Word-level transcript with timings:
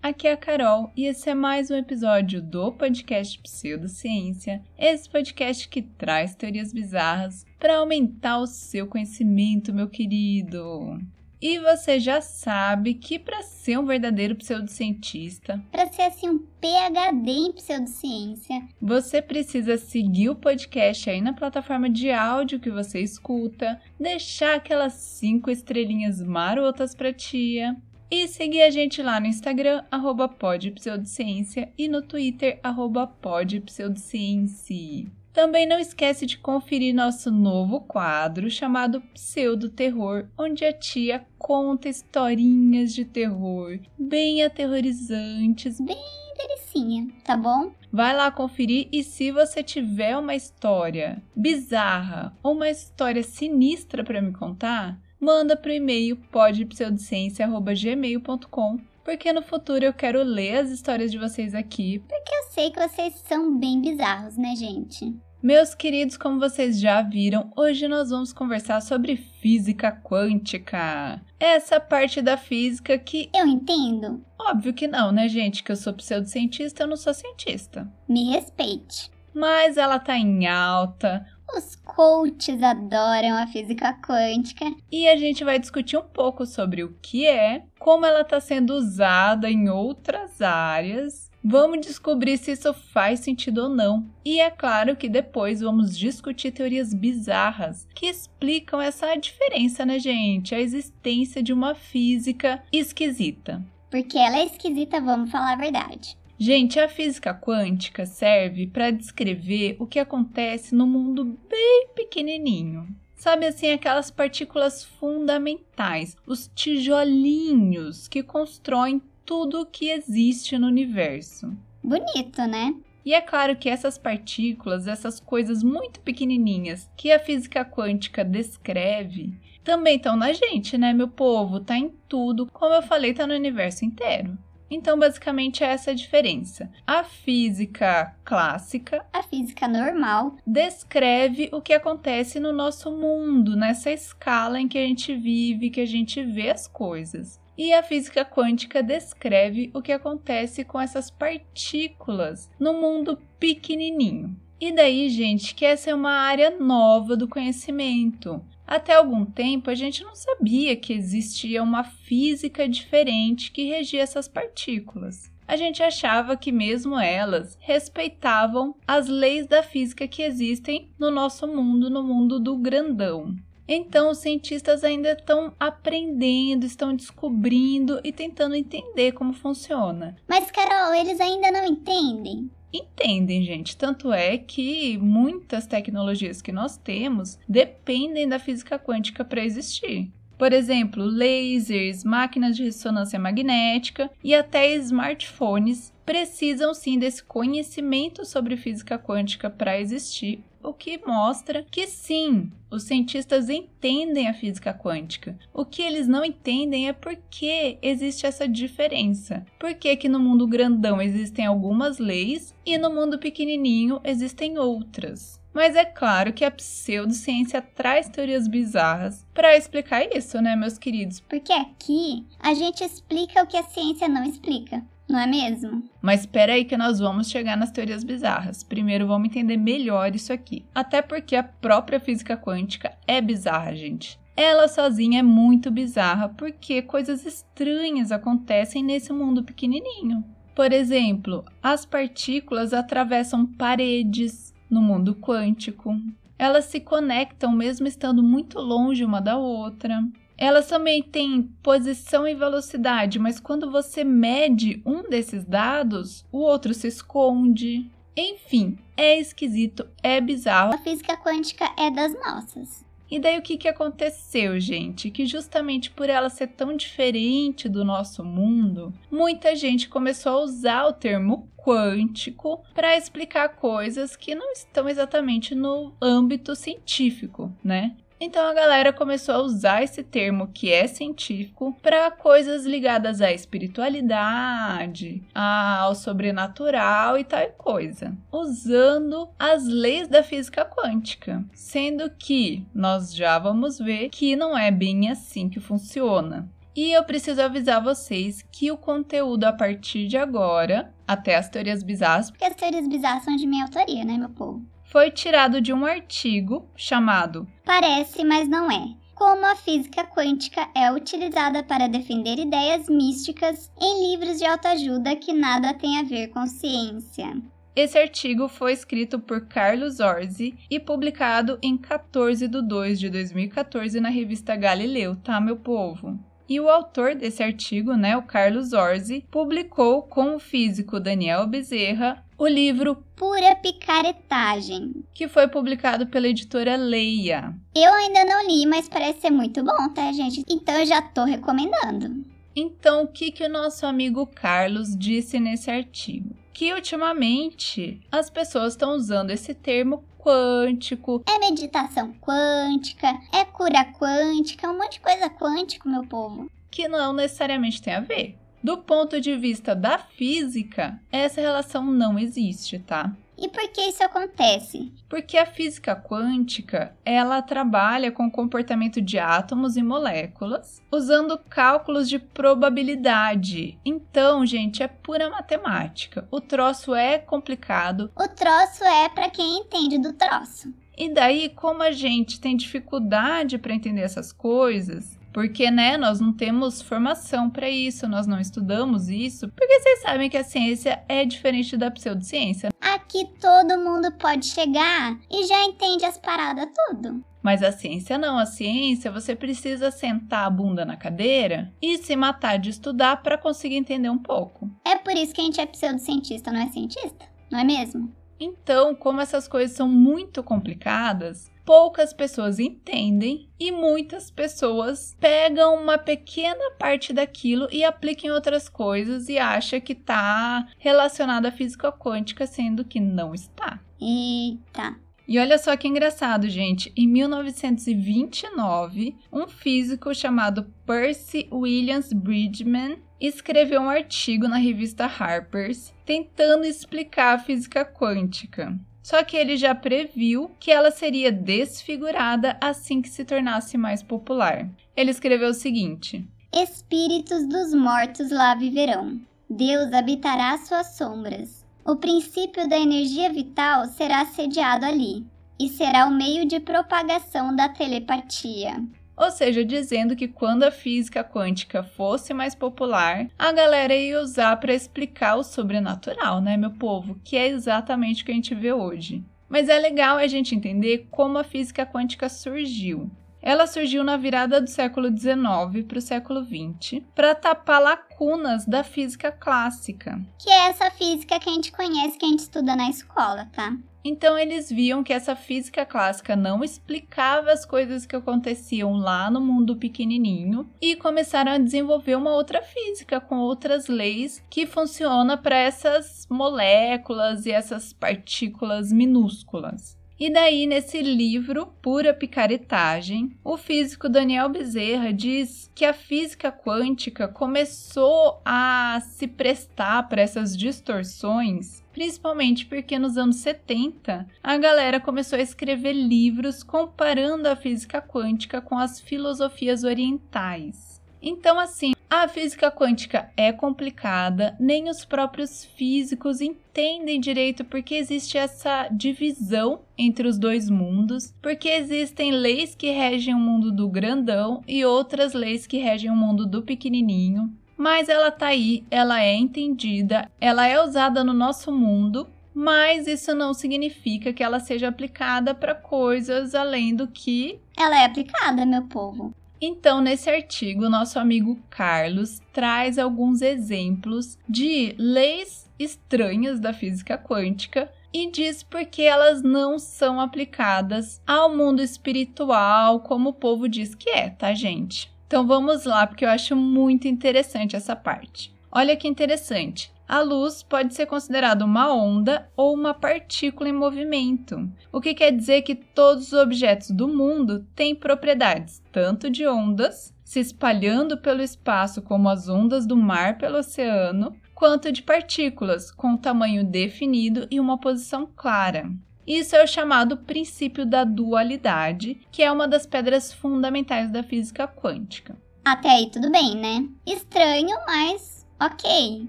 Aqui 0.00 0.28
é 0.28 0.32
a 0.32 0.36
Carol 0.36 0.92
e 0.96 1.06
esse 1.06 1.28
é 1.28 1.34
mais 1.34 1.72
um 1.72 1.74
episódio 1.74 2.40
do 2.40 2.70
podcast 2.70 3.36
Pseudociência, 3.40 4.62
esse 4.78 5.10
podcast 5.10 5.68
que 5.68 5.82
traz 5.82 6.36
teorias 6.36 6.72
bizarras 6.72 7.44
para 7.58 7.78
aumentar 7.78 8.38
o 8.38 8.46
seu 8.46 8.86
conhecimento, 8.86 9.74
meu 9.74 9.88
querido. 9.88 11.00
E 11.40 11.58
você 11.58 11.98
já 11.98 12.20
sabe 12.20 12.94
que 12.94 13.18
para 13.18 13.42
ser 13.42 13.78
um 13.78 13.86
verdadeiro 13.86 14.36
pseudocientista, 14.36 15.62
para 15.70 15.86
ser 15.86 16.02
assim 16.02 16.28
um 16.28 16.38
PhD 16.38 17.30
em 17.30 17.52
pseudociência, 17.52 18.62
você 18.80 19.20
precisa 19.20 19.76
seguir 19.76 20.30
o 20.30 20.36
podcast 20.36 21.10
aí 21.10 21.20
na 21.20 21.32
plataforma 21.32 21.90
de 21.90 22.10
áudio 22.10 22.60
que 22.60 22.70
você 22.70 23.00
escuta, 23.00 23.80
deixar 23.98 24.54
aquelas 24.54 24.94
cinco 24.94 25.50
estrelinhas 25.50 26.22
marotas 26.22 26.94
para 26.94 27.12
tia 27.12 27.76
e 28.10 28.28
seguir 28.28 28.62
a 28.62 28.70
gente 28.70 29.02
lá 29.02 29.20
no 29.20 29.26
Instagram, 29.26 29.84
arroba 29.90 30.28
podpseudociência, 30.28 31.72
e 31.76 31.88
no 31.88 32.02
Twitter, 32.02 32.58
arroba 32.62 33.06
podpseudociência. 33.06 35.06
Também 35.32 35.66
não 35.66 35.78
esquece 35.78 36.26
de 36.26 36.38
conferir 36.38 36.94
nosso 36.94 37.30
novo 37.30 37.82
quadro 37.82 38.50
chamado 38.50 39.00
Pseudo 39.14 39.68
Terror, 39.68 40.26
onde 40.36 40.64
a 40.64 40.72
tia 40.72 41.24
conta 41.38 41.88
historinhas 41.88 42.92
de 42.92 43.04
terror 43.04 43.78
bem 43.96 44.42
aterrorizantes, 44.42 45.80
bem 45.80 45.96
delicinha, 46.36 47.08
tá 47.24 47.36
bom? 47.36 47.72
Vai 47.92 48.16
lá 48.16 48.30
conferir 48.30 48.88
e 48.90 49.04
se 49.04 49.30
você 49.30 49.62
tiver 49.62 50.16
uma 50.16 50.34
história 50.34 51.22
bizarra 51.36 52.36
ou 52.42 52.54
uma 52.54 52.68
história 52.68 53.22
sinistra 53.22 54.02
para 54.02 54.20
me 54.20 54.32
contar, 54.32 54.98
manda 55.20 55.56
para 55.56 55.70
o 55.70 55.74
e-mail 55.74 56.16
podpseudociência.gmail.com 56.30 58.78
porque 59.08 59.32
no 59.32 59.40
futuro 59.40 59.86
eu 59.86 59.94
quero 59.94 60.22
ler 60.22 60.58
as 60.58 60.70
histórias 60.70 61.10
de 61.10 61.16
vocês 61.16 61.54
aqui. 61.54 61.98
Porque 62.00 62.30
eu 62.30 62.42
sei 62.50 62.70
que 62.70 62.78
vocês 62.78 63.14
são 63.26 63.58
bem 63.58 63.80
bizarros, 63.80 64.36
né, 64.36 64.54
gente? 64.54 65.16
Meus 65.42 65.74
queridos, 65.74 66.18
como 66.18 66.38
vocês 66.38 66.78
já 66.78 67.00
viram, 67.00 67.50
hoje 67.56 67.88
nós 67.88 68.10
vamos 68.10 68.34
conversar 68.34 68.82
sobre 68.82 69.16
física 69.16 69.92
quântica. 69.92 71.22
Essa 71.40 71.80
parte 71.80 72.20
da 72.20 72.36
física 72.36 72.98
que. 72.98 73.30
Eu 73.34 73.46
entendo. 73.46 74.22
Óbvio 74.38 74.74
que 74.74 74.86
não, 74.86 75.10
né, 75.10 75.26
gente? 75.26 75.62
Que 75.62 75.72
eu 75.72 75.76
sou 75.76 75.94
pseudocientista, 75.94 76.82
eu 76.82 76.88
não 76.88 76.96
sou 76.96 77.14
cientista. 77.14 77.90
Me 78.06 78.32
respeite. 78.32 79.10
Mas 79.32 79.78
ela 79.78 79.98
tá 79.98 80.18
em 80.18 80.46
alta, 80.46 81.24
os 81.56 81.76
coaches 81.76 82.62
adoram 82.62 83.36
a 83.36 83.46
física 83.46 83.92
quântica. 83.94 84.64
E 84.90 85.08
a 85.08 85.16
gente 85.16 85.44
vai 85.44 85.58
discutir 85.58 85.96
um 85.96 86.02
pouco 86.02 86.44
sobre 86.46 86.82
o 86.82 86.96
que 87.00 87.26
é, 87.26 87.64
como 87.78 88.04
ela 88.04 88.20
está 88.20 88.40
sendo 88.40 88.74
usada 88.74 89.50
em 89.50 89.68
outras 89.68 90.40
áreas. 90.42 91.28
Vamos 91.42 91.86
descobrir 91.86 92.36
se 92.36 92.52
isso 92.52 92.74
faz 92.74 93.20
sentido 93.20 93.62
ou 93.62 93.68
não. 93.68 94.06
E 94.24 94.40
é 94.40 94.50
claro 94.50 94.96
que 94.96 95.08
depois 95.08 95.60
vamos 95.60 95.96
discutir 95.96 96.50
teorias 96.50 96.92
bizarras 96.92 97.86
que 97.94 98.06
explicam 98.06 98.80
essa 98.80 99.14
diferença, 99.14 99.86
né, 99.86 99.98
gente? 99.98 100.54
A 100.54 100.60
existência 100.60 101.42
de 101.42 101.52
uma 101.52 101.74
física 101.74 102.62
esquisita. 102.72 103.64
Porque 103.90 104.18
ela 104.18 104.36
é 104.36 104.44
esquisita, 104.44 105.00
vamos 105.00 105.30
falar 105.30 105.54
a 105.54 105.56
verdade. 105.56 106.18
Gente, 106.40 106.78
a 106.78 106.88
física 106.88 107.34
quântica 107.34 108.06
serve 108.06 108.68
para 108.68 108.92
descrever 108.92 109.74
o 109.80 109.86
que 109.86 109.98
acontece 109.98 110.72
no 110.72 110.86
mundo 110.86 111.36
bem 111.50 111.88
pequenininho. 111.96 112.86
Sabe 113.16 113.46
assim, 113.46 113.72
aquelas 113.72 114.08
partículas 114.08 114.84
fundamentais, 114.84 116.16
os 116.24 116.48
tijolinhos 116.54 118.06
que 118.06 118.22
constroem 118.22 119.02
tudo 119.26 119.62
o 119.62 119.66
que 119.66 119.90
existe 119.90 120.56
no 120.56 120.68
universo. 120.68 121.52
Bonito, 121.82 122.40
né? 122.42 122.72
E 123.04 123.14
é 123.14 123.20
claro 123.20 123.56
que 123.56 123.68
essas 123.68 123.98
partículas, 123.98 124.86
essas 124.86 125.18
coisas 125.18 125.64
muito 125.64 125.98
pequenininhas 126.00 126.88
que 126.96 127.10
a 127.10 127.18
física 127.18 127.64
quântica 127.64 128.24
descreve, 128.24 129.34
também 129.64 129.96
estão 129.96 130.16
na 130.16 130.32
gente, 130.32 130.78
né, 130.78 130.92
meu 130.92 131.08
povo? 131.08 131.58
Tá 131.58 131.76
em 131.76 131.92
tudo, 132.08 132.46
como 132.52 132.74
eu 132.74 132.82
falei, 132.82 133.12
tá 133.12 133.26
no 133.26 133.34
universo 133.34 133.84
inteiro. 133.84 134.38
Então, 134.70 134.98
basicamente, 134.98 135.64
é 135.64 135.68
essa 135.68 135.92
a 135.92 135.94
diferença. 135.94 136.70
A 136.86 137.02
física 137.02 138.14
clássica, 138.24 139.04
a 139.12 139.22
física 139.22 139.66
normal, 139.66 140.36
descreve 140.46 141.48
o 141.52 141.60
que 141.60 141.72
acontece 141.72 142.38
no 142.38 142.52
nosso 142.52 142.90
mundo, 142.90 143.56
nessa 143.56 143.90
escala 143.90 144.60
em 144.60 144.68
que 144.68 144.78
a 144.78 144.86
gente 144.86 145.14
vive, 145.14 145.70
que 145.70 145.80
a 145.80 145.86
gente 145.86 146.22
vê 146.22 146.50
as 146.50 146.68
coisas. 146.68 147.40
E 147.56 147.72
a 147.72 147.82
física 147.82 148.24
quântica 148.24 148.82
descreve 148.82 149.70
o 149.74 149.82
que 149.82 149.90
acontece 149.90 150.64
com 150.64 150.80
essas 150.80 151.10
partículas 151.10 152.48
no 152.58 152.72
mundo 152.72 153.18
pequenininho. 153.38 154.36
E 154.60 154.72
daí, 154.72 155.08
gente, 155.08 155.54
que 155.54 155.64
essa 155.64 155.90
é 155.90 155.94
uma 155.94 156.12
área 156.12 156.50
nova 156.50 157.16
do 157.16 157.28
conhecimento. 157.28 158.40
Até 158.68 158.96
algum 158.96 159.24
tempo 159.24 159.70
a 159.70 159.74
gente 159.74 160.04
não 160.04 160.14
sabia 160.14 160.76
que 160.76 160.92
existia 160.92 161.62
uma 161.62 161.82
física 161.82 162.68
diferente 162.68 163.50
que 163.50 163.64
regia 163.64 164.02
essas 164.02 164.28
partículas. 164.28 165.32
A 165.46 165.56
gente 165.56 165.82
achava 165.82 166.36
que 166.36 166.52
mesmo 166.52 167.00
elas 167.00 167.56
respeitavam 167.62 168.74
as 168.86 169.08
leis 169.08 169.46
da 169.46 169.62
física 169.62 170.06
que 170.06 170.20
existem 170.20 170.90
no 170.98 171.10
nosso 171.10 171.46
mundo, 171.46 171.88
no 171.88 172.02
mundo 172.02 172.38
do 172.38 172.58
grandão. 172.58 173.34
Então, 173.66 174.10
os 174.10 174.18
cientistas 174.18 174.84
ainda 174.84 175.12
estão 175.12 175.54
aprendendo, 175.58 176.66
estão 176.66 176.94
descobrindo 176.94 177.98
e 178.04 178.12
tentando 178.12 178.54
entender 178.54 179.12
como 179.12 179.32
funciona. 179.32 180.14
Mas, 180.28 180.50
Carol, 180.50 180.94
eles 180.94 181.18
ainda 181.18 181.50
não 181.50 181.64
entendem 181.64 182.50
entendem, 182.72 183.42
gente. 183.42 183.76
Tanto 183.76 184.12
é 184.12 184.36
que 184.38 184.98
muitas 184.98 185.66
tecnologias 185.66 186.42
que 186.42 186.52
nós 186.52 186.76
temos 186.76 187.38
dependem 187.48 188.28
da 188.28 188.38
física 188.38 188.78
quântica 188.78 189.24
para 189.24 189.44
existir. 189.44 190.10
Por 190.38 190.52
exemplo, 190.52 191.04
lasers, 191.04 192.04
máquinas 192.04 192.56
de 192.56 192.62
ressonância 192.62 193.18
magnética 193.18 194.08
e 194.22 194.32
até 194.34 194.72
smartphones 194.76 195.92
precisam 196.06 196.72
sim 196.72 196.96
desse 196.96 197.24
conhecimento 197.24 198.24
sobre 198.24 198.56
física 198.56 198.96
quântica 198.98 199.50
para 199.50 199.80
existir 199.80 200.44
o 200.62 200.72
que 200.72 201.00
mostra 201.06 201.64
que 201.70 201.86
sim, 201.86 202.50
os 202.70 202.82
cientistas 202.84 203.48
entendem 203.48 204.28
a 204.28 204.34
física 204.34 204.74
quântica. 204.74 205.38
O 205.52 205.64
que 205.64 205.82
eles 205.82 206.06
não 206.06 206.24
entendem 206.24 206.88
é 206.88 206.92
por 206.92 207.16
que 207.30 207.78
existe 207.80 208.26
essa 208.26 208.48
diferença. 208.48 209.46
Por 209.58 209.74
que, 209.74 209.96
que 209.96 210.08
no 210.08 210.20
mundo 210.20 210.46
grandão 210.46 211.00
existem 211.00 211.46
algumas 211.46 211.98
leis 211.98 212.54
e 212.64 212.76
no 212.76 212.90
mundo 212.90 213.18
pequenininho 213.18 214.00
existem 214.04 214.58
outras. 214.58 215.40
Mas 215.54 215.74
é 215.74 215.84
claro 215.84 216.32
que 216.32 216.44
a 216.44 216.50
pseudociência 216.50 217.60
traz 217.60 218.08
teorias 218.08 218.46
bizarras 218.46 219.26
para 219.34 219.56
explicar 219.56 220.04
isso, 220.14 220.40
né, 220.40 220.54
meus 220.54 220.78
queridos? 220.78 221.20
Porque 221.20 221.52
aqui 221.52 222.24
a 222.38 222.54
gente 222.54 222.84
explica 222.84 223.42
o 223.42 223.46
que 223.46 223.56
a 223.56 223.64
ciência 223.64 224.06
não 224.06 224.24
explica 224.24 224.84
não 225.08 225.18
é 225.18 225.26
mesmo? 225.26 225.82
Mas 226.02 226.20
espera 226.20 226.52
aí 226.52 226.64
que 226.64 226.76
nós 226.76 226.98
vamos 226.98 227.30
chegar 227.30 227.56
nas 227.56 227.70
teorias 227.70 228.04
bizarras. 228.04 228.62
Primeiro 228.62 229.06
vamos 229.06 229.28
entender 229.28 229.56
melhor 229.56 230.14
isso 230.14 230.32
aqui. 230.32 230.64
Até 230.74 231.00
porque 231.00 231.34
a 231.34 231.42
própria 231.42 231.98
física 231.98 232.36
quântica 232.36 232.96
é 233.06 233.20
bizarra, 233.20 233.74
gente. 233.74 234.20
Ela 234.36 234.68
sozinha 234.68 235.20
é 235.20 235.22
muito 235.22 235.70
bizarra 235.70 236.28
porque 236.28 236.82
coisas 236.82 237.24
estranhas 237.24 238.12
acontecem 238.12 238.84
nesse 238.84 239.12
mundo 239.12 239.42
pequenininho. 239.42 240.22
Por 240.54 240.72
exemplo, 240.72 241.44
as 241.62 241.86
partículas 241.86 242.72
atravessam 242.74 243.46
paredes 243.46 244.54
no 244.70 244.82
mundo 244.82 245.14
quântico. 245.14 245.96
Elas 246.38 246.66
se 246.66 246.80
conectam 246.80 247.50
mesmo 247.50 247.88
estando 247.88 248.22
muito 248.22 248.60
longe 248.60 249.04
uma 249.04 249.20
da 249.20 249.36
outra. 249.36 250.00
Elas 250.38 250.68
também 250.68 251.02
têm 251.02 251.42
posição 251.62 252.26
e 252.26 252.34
velocidade, 252.34 253.18
mas 253.18 253.40
quando 253.40 253.70
você 253.70 254.04
mede 254.04 254.80
um 254.86 255.02
desses 255.02 255.44
dados, 255.44 256.24
o 256.30 256.38
outro 256.38 256.72
se 256.72 256.86
esconde. 256.86 257.90
Enfim, 258.16 258.78
é 258.96 259.18
esquisito, 259.18 259.88
é 260.00 260.20
bizarro. 260.20 260.74
A 260.74 260.78
física 260.78 261.16
quântica 261.16 261.68
é 261.76 261.90
das 261.90 262.14
nossas. 262.14 262.86
E 263.10 263.18
daí 263.18 263.38
o 263.38 263.42
que, 263.42 263.56
que 263.56 263.68
aconteceu, 263.68 264.60
gente? 264.60 265.10
Que 265.10 265.24
justamente 265.24 265.90
por 265.90 266.10
ela 266.10 266.28
ser 266.28 266.48
tão 266.48 266.76
diferente 266.76 267.68
do 267.68 267.84
nosso 267.84 268.22
mundo, 268.22 268.92
muita 269.10 269.56
gente 269.56 269.88
começou 269.88 270.32
a 270.32 270.42
usar 270.42 270.86
o 270.86 270.92
termo 270.92 271.48
quântico 271.56 272.62
para 272.74 272.96
explicar 272.96 273.48
coisas 273.56 274.14
que 274.14 274.34
não 274.34 274.52
estão 274.52 274.88
exatamente 274.88 275.54
no 275.54 275.94
âmbito 276.00 276.54
científico, 276.54 277.50
né? 277.64 277.96
Então 278.20 278.44
a 278.44 278.52
galera 278.52 278.92
começou 278.92 279.34
a 279.34 279.42
usar 279.42 279.82
esse 279.82 280.02
termo 280.02 280.48
que 280.48 280.72
é 280.72 280.86
científico 280.88 281.76
para 281.80 282.10
coisas 282.10 282.66
ligadas 282.66 283.20
à 283.20 283.32
espiritualidade, 283.32 285.22
ao 285.32 285.94
sobrenatural 285.94 287.16
e 287.16 287.24
tal 287.24 287.46
coisa, 287.56 288.16
usando 288.32 289.28
as 289.38 289.64
leis 289.66 290.08
da 290.08 290.22
física 290.22 290.64
quântica, 290.64 291.44
sendo 291.54 292.10
que 292.10 292.66
nós 292.74 293.14
já 293.14 293.38
vamos 293.38 293.78
ver 293.78 294.08
que 294.08 294.34
não 294.34 294.58
é 294.58 294.70
bem 294.70 295.10
assim 295.10 295.48
que 295.48 295.60
funciona. 295.60 296.48
E 296.74 296.92
eu 296.92 297.02
preciso 297.04 297.42
avisar 297.42 297.82
vocês 297.82 298.42
que 298.52 298.70
o 298.70 298.76
conteúdo 298.76 299.44
a 299.44 299.52
partir 299.52 300.06
de 300.06 300.16
agora, 300.16 300.92
até 301.06 301.36
as 301.36 301.48
teorias 301.48 301.82
bizarras, 301.82 302.30
porque 302.30 302.44
as 302.44 302.54
teorias 302.54 302.86
bizarras 302.86 303.24
são 303.24 303.34
de 303.34 303.46
minha 303.46 303.64
autoria, 303.64 304.04
né, 304.04 304.16
meu 304.16 304.28
povo? 304.28 304.64
Foi 304.88 305.10
tirado 305.10 305.60
de 305.60 305.72
um 305.72 305.84
artigo 305.84 306.66
chamado 306.74 307.46
Parece, 307.64 308.24
mas 308.24 308.48
não 308.48 308.70
é. 308.70 308.94
Como 309.14 309.44
a 309.44 309.54
física 309.56 310.04
quântica 310.04 310.68
é 310.74 310.90
utilizada 310.92 311.62
para 311.62 311.88
defender 311.88 312.38
ideias 312.38 312.88
místicas 312.88 313.70
em 313.80 314.10
livros 314.10 314.38
de 314.38 314.46
autoajuda 314.46 315.16
que 315.16 315.32
nada 315.32 315.74
tem 315.74 315.98
a 315.98 316.04
ver 316.04 316.28
com 316.28 316.46
ciência. 316.46 317.36
Esse 317.76 317.98
artigo 317.98 318.48
foi 318.48 318.72
escrito 318.72 319.18
por 319.18 319.46
Carlos 319.46 320.00
Orsi 320.00 320.56
e 320.70 320.80
publicado 320.80 321.58
em 321.62 321.76
14 321.76 322.48
de 322.48 322.62
2 322.62 322.98
de 322.98 323.10
2014 323.10 324.00
na 324.00 324.08
revista 324.08 324.56
Galileu, 324.56 325.16
tá, 325.16 325.40
meu 325.40 325.56
povo? 325.56 326.18
E 326.48 326.58
o 326.58 326.68
autor 326.68 327.14
desse 327.14 327.42
artigo, 327.42 327.94
né, 327.94 328.16
o 328.16 328.22
Carlos 328.22 328.72
Orsi, 328.72 329.24
publicou 329.30 330.02
com 330.02 330.34
o 330.34 330.38
físico 330.38 330.98
Daniel 330.98 331.46
Bezerra 331.46 332.24
o 332.38 332.46
livro 332.46 333.04
Pura 333.16 333.56
Picaretagem, 333.56 335.04
que 335.12 335.26
foi 335.26 335.48
publicado 335.48 336.06
pela 336.06 336.28
editora 336.28 336.76
Leia. 336.76 337.52
Eu 337.74 337.92
ainda 337.92 338.24
não 338.24 338.46
li, 338.46 338.64
mas 338.64 338.88
parece 338.88 339.22
ser 339.22 339.30
muito 339.30 339.64
bom, 339.64 339.92
tá, 339.92 340.12
gente? 340.12 340.44
Então 340.48 340.76
eu 340.76 340.86
já 340.86 341.02
tô 341.02 341.24
recomendando. 341.24 342.24
Então, 342.54 343.02
o 343.02 343.08
que, 343.08 343.32
que 343.32 343.44
o 343.44 343.48
nosso 343.48 343.84
amigo 343.84 344.24
Carlos 344.24 344.96
disse 344.96 345.40
nesse 345.40 345.68
artigo? 345.68 346.36
Que 346.52 346.72
ultimamente 346.72 348.00
as 348.10 348.30
pessoas 348.30 348.74
estão 348.74 348.94
usando 348.94 349.30
esse 349.30 349.52
termo 349.52 350.04
quântico. 350.18 351.22
É 351.28 351.38
meditação 351.40 352.12
quântica, 352.20 353.18
é 353.32 353.44
cura 353.44 353.84
quântica, 353.84 354.66
é 354.66 354.70
um 354.70 354.78
monte 354.78 354.92
de 354.94 355.00
coisa 355.00 355.28
quântico, 355.28 355.88
meu 355.88 356.06
povo. 356.06 356.48
Que 356.70 356.86
não 356.86 357.12
necessariamente 357.12 357.82
tem 357.82 357.94
a 357.94 358.00
ver. 358.00 358.38
Do 358.62 358.78
ponto 358.78 359.20
de 359.20 359.36
vista 359.36 359.74
da 359.74 359.98
física, 359.98 361.00
essa 361.10 361.40
relação 361.40 361.84
não 361.84 362.18
existe, 362.18 362.78
tá? 362.78 363.14
E 363.40 363.48
por 363.48 363.68
que 363.68 363.80
isso 363.82 364.02
acontece? 364.02 364.92
Porque 365.08 365.38
a 365.38 365.46
física 365.46 365.94
quântica, 365.94 366.92
ela 367.04 367.40
trabalha 367.40 368.10
com 368.10 368.26
o 368.26 368.30
comportamento 368.32 369.00
de 369.00 369.16
átomos 369.16 369.76
e 369.76 369.82
moléculas, 369.82 370.82
usando 370.90 371.38
cálculos 371.38 372.08
de 372.08 372.18
probabilidade. 372.18 373.78
Então, 373.84 374.44
gente, 374.44 374.82
é 374.82 374.88
pura 374.88 375.30
matemática. 375.30 376.26
O 376.32 376.40
troço 376.40 376.96
é 376.96 377.16
complicado. 377.16 378.10
O 378.16 378.26
troço 378.26 378.82
é 378.82 379.08
para 379.08 379.30
quem 379.30 379.60
entende 379.60 379.98
do 379.98 380.12
troço. 380.12 380.74
E 380.96 381.08
daí, 381.08 381.48
como 381.48 381.84
a 381.84 381.92
gente 381.92 382.40
tem 382.40 382.56
dificuldade 382.56 383.56
para 383.56 383.72
entender 383.72 384.00
essas 384.00 384.32
coisas, 384.32 385.16
porque, 385.32 385.70
né, 385.70 385.96
nós 385.96 386.20
não 386.20 386.32
temos 386.32 386.80
formação 386.82 387.50
para 387.50 387.68
isso, 387.68 388.08
nós 388.08 388.26
não 388.26 388.40
estudamos 388.40 389.08
isso, 389.08 389.48
porque 389.48 389.80
vocês 389.80 390.02
sabem 390.02 390.28
que 390.30 390.36
a 390.36 390.44
ciência 390.44 391.02
é 391.08 391.24
diferente 391.24 391.76
da 391.76 391.90
pseudociência. 391.90 392.70
Aqui 392.80 393.26
todo 393.40 393.78
mundo 393.78 394.12
pode 394.12 394.46
chegar 394.46 395.18
e 395.30 395.46
já 395.46 395.64
entende 395.64 396.04
as 396.04 396.18
paradas 396.18 396.68
tudo. 396.74 397.24
Mas 397.42 397.62
a 397.62 397.72
ciência 397.72 398.18
não, 398.18 398.38
a 398.38 398.46
ciência 398.46 399.10
você 399.10 399.34
precisa 399.34 399.90
sentar 399.90 400.46
a 400.46 400.50
bunda 400.50 400.84
na 400.84 400.96
cadeira 400.96 401.72
e 401.80 401.96
se 401.98 402.16
matar 402.16 402.58
de 402.58 402.70
estudar 402.70 403.22
para 403.22 403.38
conseguir 403.38 403.76
entender 403.76 404.10
um 404.10 404.18
pouco. 404.18 404.68
É 404.84 404.96
por 404.96 405.12
isso 405.14 405.32
que 405.32 405.40
a 405.40 405.44
gente 405.44 405.60
é 405.60 405.66
pseudocientista, 405.66 406.50
não 406.50 406.60
é 406.60 406.68
cientista? 406.68 407.26
Não 407.50 407.58
é 407.58 407.64
mesmo? 407.64 408.12
Então, 408.40 408.94
como 408.94 409.20
essas 409.20 409.48
coisas 409.48 409.76
são 409.76 409.88
muito 409.88 410.42
complicadas, 410.42 411.50
poucas 411.68 412.14
pessoas 412.14 412.58
entendem 412.58 413.46
e 413.60 413.70
muitas 413.70 414.30
pessoas 414.30 415.14
pegam 415.20 415.74
uma 415.74 415.98
pequena 415.98 416.70
parte 416.78 417.12
daquilo 417.12 417.68
e 417.70 417.84
aplicam 417.84 418.30
em 418.30 418.32
outras 418.32 418.70
coisas 418.70 419.28
e 419.28 419.36
acham 419.36 419.78
que 419.78 419.92
está 419.92 420.66
relacionada 420.78 421.48
à 421.48 421.52
física 421.52 421.92
quântica, 421.92 422.46
sendo 422.46 422.86
que 422.86 422.98
não 422.98 423.34
está. 423.34 423.78
Eita. 424.00 424.96
E 425.28 425.38
olha 425.38 425.58
só 425.58 425.76
que 425.76 425.86
engraçado, 425.86 426.48
gente. 426.48 426.90
Em 426.96 427.06
1929, 427.06 429.14
um 429.30 429.46
físico 429.46 430.14
chamado 430.14 430.72
Percy 430.86 431.46
Williams 431.52 432.14
Bridgman 432.14 432.96
escreveu 433.20 433.82
um 433.82 433.90
artigo 433.90 434.48
na 434.48 434.56
revista 434.56 435.04
Harper's 435.04 435.92
tentando 436.06 436.64
explicar 436.64 437.34
a 437.34 437.38
física 437.38 437.84
quântica. 437.84 438.74
Só 439.08 439.24
que 439.24 439.38
ele 439.38 439.56
já 439.56 439.74
previu 439.74 440.50
que 440.60 440.70
ela 440.70 440.90
seria 440.90 441.32
desfigurada 441.32 442.58
assim 442.60 443.00
que 443.00 443.08
se 443.08 443.24
tornasse 443.24 443.78
mais 443.78 444.02
popular. 444.02 444.68
Ele 444.94 445.10
escreveu 445.10 445.48
o 445.48 445.54
seguinte: 445.54 446.28
Espíritos 446.52 447.48
dos 447.48 447.72
mortos 447.72 448.30
lá 448.30 448.54
viverão. 448.54 449.18
Deus 449.48 449.94
habitará 449.94 450.58
suas 450.58 450.88
sombras. 450.88 451.64
O 451.86 451.96
princípio 451.96 452.68
da 452.68 452.78
energia 452.78 453.32
vital 453.32 453.86
será 453.86 454.26
sediado 454.26 454.84
ali 454.84 455.24
e 455.58 455.70
será 455.70 456.04
o 456.04 456.14
meio 456.14 456.46
de 456.46 456.60
propagação 456.60 457.56
da 457.56 457.66
telepatia 457.66 458.76
ou 459.18 459.30
seja, 459.30 459.64
dizendo 459.64 460.14
que 460.14 460.28
quando 460.28 460.62
a 460.62 460.70
física 460.70 461.24
quântica 461.24 461.82
fosse 461.82 462.32
mais 462.32 462.54
popular, 462.54 463.28
a 463.38 463.50
galera 463.50 463.94
ia 463.94 464.20
usar 464.20 464.56
para 464.56 464.72
explicar 464.72 465.36
o 465.36 465.42
sobrenatural, 465.42 466.40
né, 466.40 466.56
meu 466.56 466.70
povo? 466.70 467.20
Que 467.24 467.36
é 467.36 467.48
exatamente 467.48 468.22
o 468.22 468.26
que 468.26 468.30
a 468.30 468.34
gente 468.34 468.54
vê 468.54 468.72
hoje. 468.72 469.24
Mas 469.48 469.68
é 469.68 469.78
legal 469.78 470.18
a 470.18 470.26
gente 470.26 470.54
entender 470.54 471.08
como 471.10 471.38
a 471.38 471.44
física 471.44 471.84
quântica 471.84 472.28
surgiu. 472.28 473.10
Ela 473.40 473.66
surgiu 473.66 474.02
na 474.02 474.16
virada 474.16 474.60
do 474.60 474.68
século 474.68 475.08
XIX 475.08 475.84
para 475.86 475.98
o 475.98 476.02
século 476.02 476.44
XX 476.44 477.02
para 477.14 477.34
tapar 477.34 477.80
lacunas 477.80 478.66
da 478.66 478.82
física 478.82 479.30
clássica. 479.30 480.20
Que 480.38 480.50
é 480.50 480.68
essa 480.68 480.90
física 480.90 481.38
que 481.38 481.48
a 481.48 481.52
gente 481.52 481.72
conhece, 481.72 482.18
que 482.18 482.26
a 482.26 482.28
gente 482.28 482.40
estuda 482.40 482.74
na 482.74 482.90
escola, 482.90 483.46
tá? 483.52 483.76
Então 484.04 484.38
eles 484.38 484.70
viam 484.70 485.02
que 485.02 485.12
essa 485.12 485.34
física 485.36 485.84
clássica 485.84 486.34
não 486.36 486.62
explicava 486.64 487.50
as 487.50 487.66
coisas 487.66 488.06
que 488.06 488.16
aconteciam 488.16 488.92
lá 488.92 489.30
no 489.30 489.40
mundo 489.40 489.76
pequenininho 489.76 490.68
e 490.80 490.96
começaram 490.96 491.52
a 491.52 491.58
desenvolver 491.58 492.16
uma 492.16 492.32
outra 492.32 492.62
física 492.62 493.20
com 493.20 493.38
outras 493.38 493.88
leis 493.88 494.42
que 494.48 494.66
funciona 494.66 495.36
para 495.36 495.56
essas 495.56 496.26
moléculas 496.30 497.44
e 497.44 497.50
essas 497.50 497.92
partículas 497.92 498.92
minúsculas. 498.92 499.97
E 500.18 500.32
daí, 500.32 500.66
nesse 500.66 501.00
livro, 501.00 501.66
Pura 501.80 502.12
Picaretagem, 502.12 503.38
o 503.44 503.56
físico 503.56 504.08
Daniel 504.08 504.48
Bezerra 504.48 505.12
diz 505.12 505.70
que 505.74 505.84
a 505.84 505.92
física 505.92 506.50
quântica 506.50 507.28
começou 507.28 508.42
a 508.44 509.00
se 509.00 509.28
prestar 509.28 510.08
para 510.08 510.20
essas 510.20 510.56
distorções 510.56 511.86
principalmente 511.98 512.64
porque 512.64 512.96
nos 512.96 513.16
anos 513.16 513.36
70 513.36 514.24
a 514.40 514.56
galera 514.56 515.00
começou 515.00 515.36
a 515.36 515.42
escrever 515.42 515.92
livros 515.92 516.62
comparando 516.62 517.48
a 517.48 517.56
física 517.56 518.00
quântica 518.00 518.60
com 518.60 518.78
as 518.78 519.00
filosofias 519.00 519.82
orientais. 519.82 520.97
Então, 521.20 521.58
assim, 521.58 521.92
a 522.10 522.26
física 522.26 522.70
quântica 522.70 523.30
é 523.36 523.52
complicada, 523.52 524.56
nem 524.58 524.88
os 524.88 525.04
próprios 525.04 525.64
físicos 525.64 526.40
entendem 526.40 527.20
direito 527.20 527.64
porque 527.64 527.94
existe 527.94 528.38
essa 528.38 528.88
divisão 528.88 529.80
entre 529.96 530.26
os 530.26 530.38
dois 530.38 530.70
mundos, 530.70 531.34
porque 531.42 531.68
existem 531.68 532.30
leis 532.30 532.74
que 532.74 532.90
regem 532.90 533.34
o 533.34 533.38
mundo 533.38 533.70
do 533.70 533.88
grandão 533.88 534.62
e 534.66 534.84
outras 534.84 535.34
leis 535.34 535.66
que 535.66 535.78
regem 535.78 536.10
o 536.10 536.16
mundo 536.16 536.46
do 536.46 536.62
pequenininho 536.62 537.52
mas 537.78 538.08
ela 538.08 538.32
tá 538.32 538.48
aí, 538.48 538.84
ela 538.90 539.22
é 539.22 539.32
entendida, 539.32 540.28
ela 540.40 540.66
é 540.66 540.82
usada 540.82 541.22
no 541.22 541.32
nosso 541.32 541.70
mundo, 541.70 542.28
mas 542.52 543.06
isso 543.06 543.32
não 543.36 543.54
significa 543.54 544.32
que 544.32 544.42
ela 544.42 544.58
seja 544.58 544.88
aplicada 544.88 545.54
para 545.54 545.76
coisas 545.76 546.56
além 546.56 546.92
do 546.92 547.06
que 547.06 547.60
ela 547.78 548.02
é 548.02 548.04
aplicada, 548.04 548.66
meu 548.66 548.82
povo. 548.82 549.32
Então, 549.60 550.00
nesse 550.00 550.30
artigo, 550.30 550.88
nosso 550.88 551.18
amigo 551.18 551.58
Carlos 551.68 552.40
traz 552.52 552.98
alguns 552.98 553.42
exemplos 553.42 554.38
de 554.48 554.94
leis 554.96 555.68
estranhas 555.78 556.60
da 556.60 556.72
física 556.72 557.18
quântica 557.18 557.90
e 558.12 558.30
diz 558.30 558.62
por 558.62 558.84
que 558.86 559.02
elas 559.02 559.42
não 559.42 559.78
são 559.78 560.20
aplicadas 560.20 561.20
ao 561.26 561.54
mundo 561.54 561.82
espiritual 561.82 563.00
como 563.00 563.30
o 563.30 563.34
povo 563.34 563.68
diz 563.68 563.94
que 563.94 564.10
é, 564.10 564.30
tá, 564.30 564.54
gente? 564.54 565.12
Então 565.26 565.46
vamos 565.46 565.84
lá, 565.84 566.06
porque 566.06 566.24
eu 566.24 566.30
acho 566.30 566.56
muito 566.56 567.06
interessante 567.06 567.76
essa 567.76 567.94
parte. 567.94 568.56
Olha 568.70 568.96
que 568.96 569.08
interessante. 569.08 569.92
A 570.08 570.20
luz 570.20 570.62
pode 570.62 570.94
ser 570.94 571.04
considerada 571.04 571.64
uma 571.64 571.92
onda 571.92 572.50
ou 572.56 572.72
uma 572.72 572.94
partícula 572.94 573.68
em 573.68 573.74
movimento, 573.74 574.70
o 574.90 575.02
que 575.02 575.12
quer 575.12 575.30
dizer 575.30 575.60
que 575.60 575.74
todos 575.74 576.28
os 576.28 576.32
objetos 576.32 576.90
do 576.90 577.06
mundo 577.06 577.66
têm 577.74 577.94
propriedades 577.94 578.82
tanto 578.90 579.28
de 579.28 579.46
ondas, 579.46 580.14
se 580.24 580.40
espalhando 580.40 581.18
pelo 581.18 581.42
espaço 581.42 582.00
como 582.00 582.28
as 582.28 582.48
ondas 582.48 582.86
do 582.86 582.96
mar 582.96 583.36
pelo 583.36 583.58
oceano, 583.58 584.34
quanto 584.54 584.90
de 584.90 585.02
partículas 585.02 585.90
com 585.90 586.16
tamanho 586.16 586.64
definido 586.64 587.46
e 587.50 587.60
uma 587.60 587.78
posição 587.78 588.26
clara. 588.34 588.90
Isso 589.26 589.54
é 589.54 589.62
o 589.62 589.68
chamado 589.68 590.16
princípio 590.16 590.86
da 590.86 591.04
dualidade, 591.04 592.18
que 592.32 592.42
é 592.42 592.50
uma 592.50 592.66
das 592.66 592.86
pedras 592.86 593.30
fundamentais 593.30 594.10
da 594.10 594.22
física 594.22 594.66
quântica. 594.66 595.36
Até 595.62 595.90
aí 595.90 596.10
tudo 596.10 596.30
bem, 596.30 596.56
né? 596.56 596.88
Estranho, 597.06 597.76
mas 597.86 598.37
ok. 598.60 599.28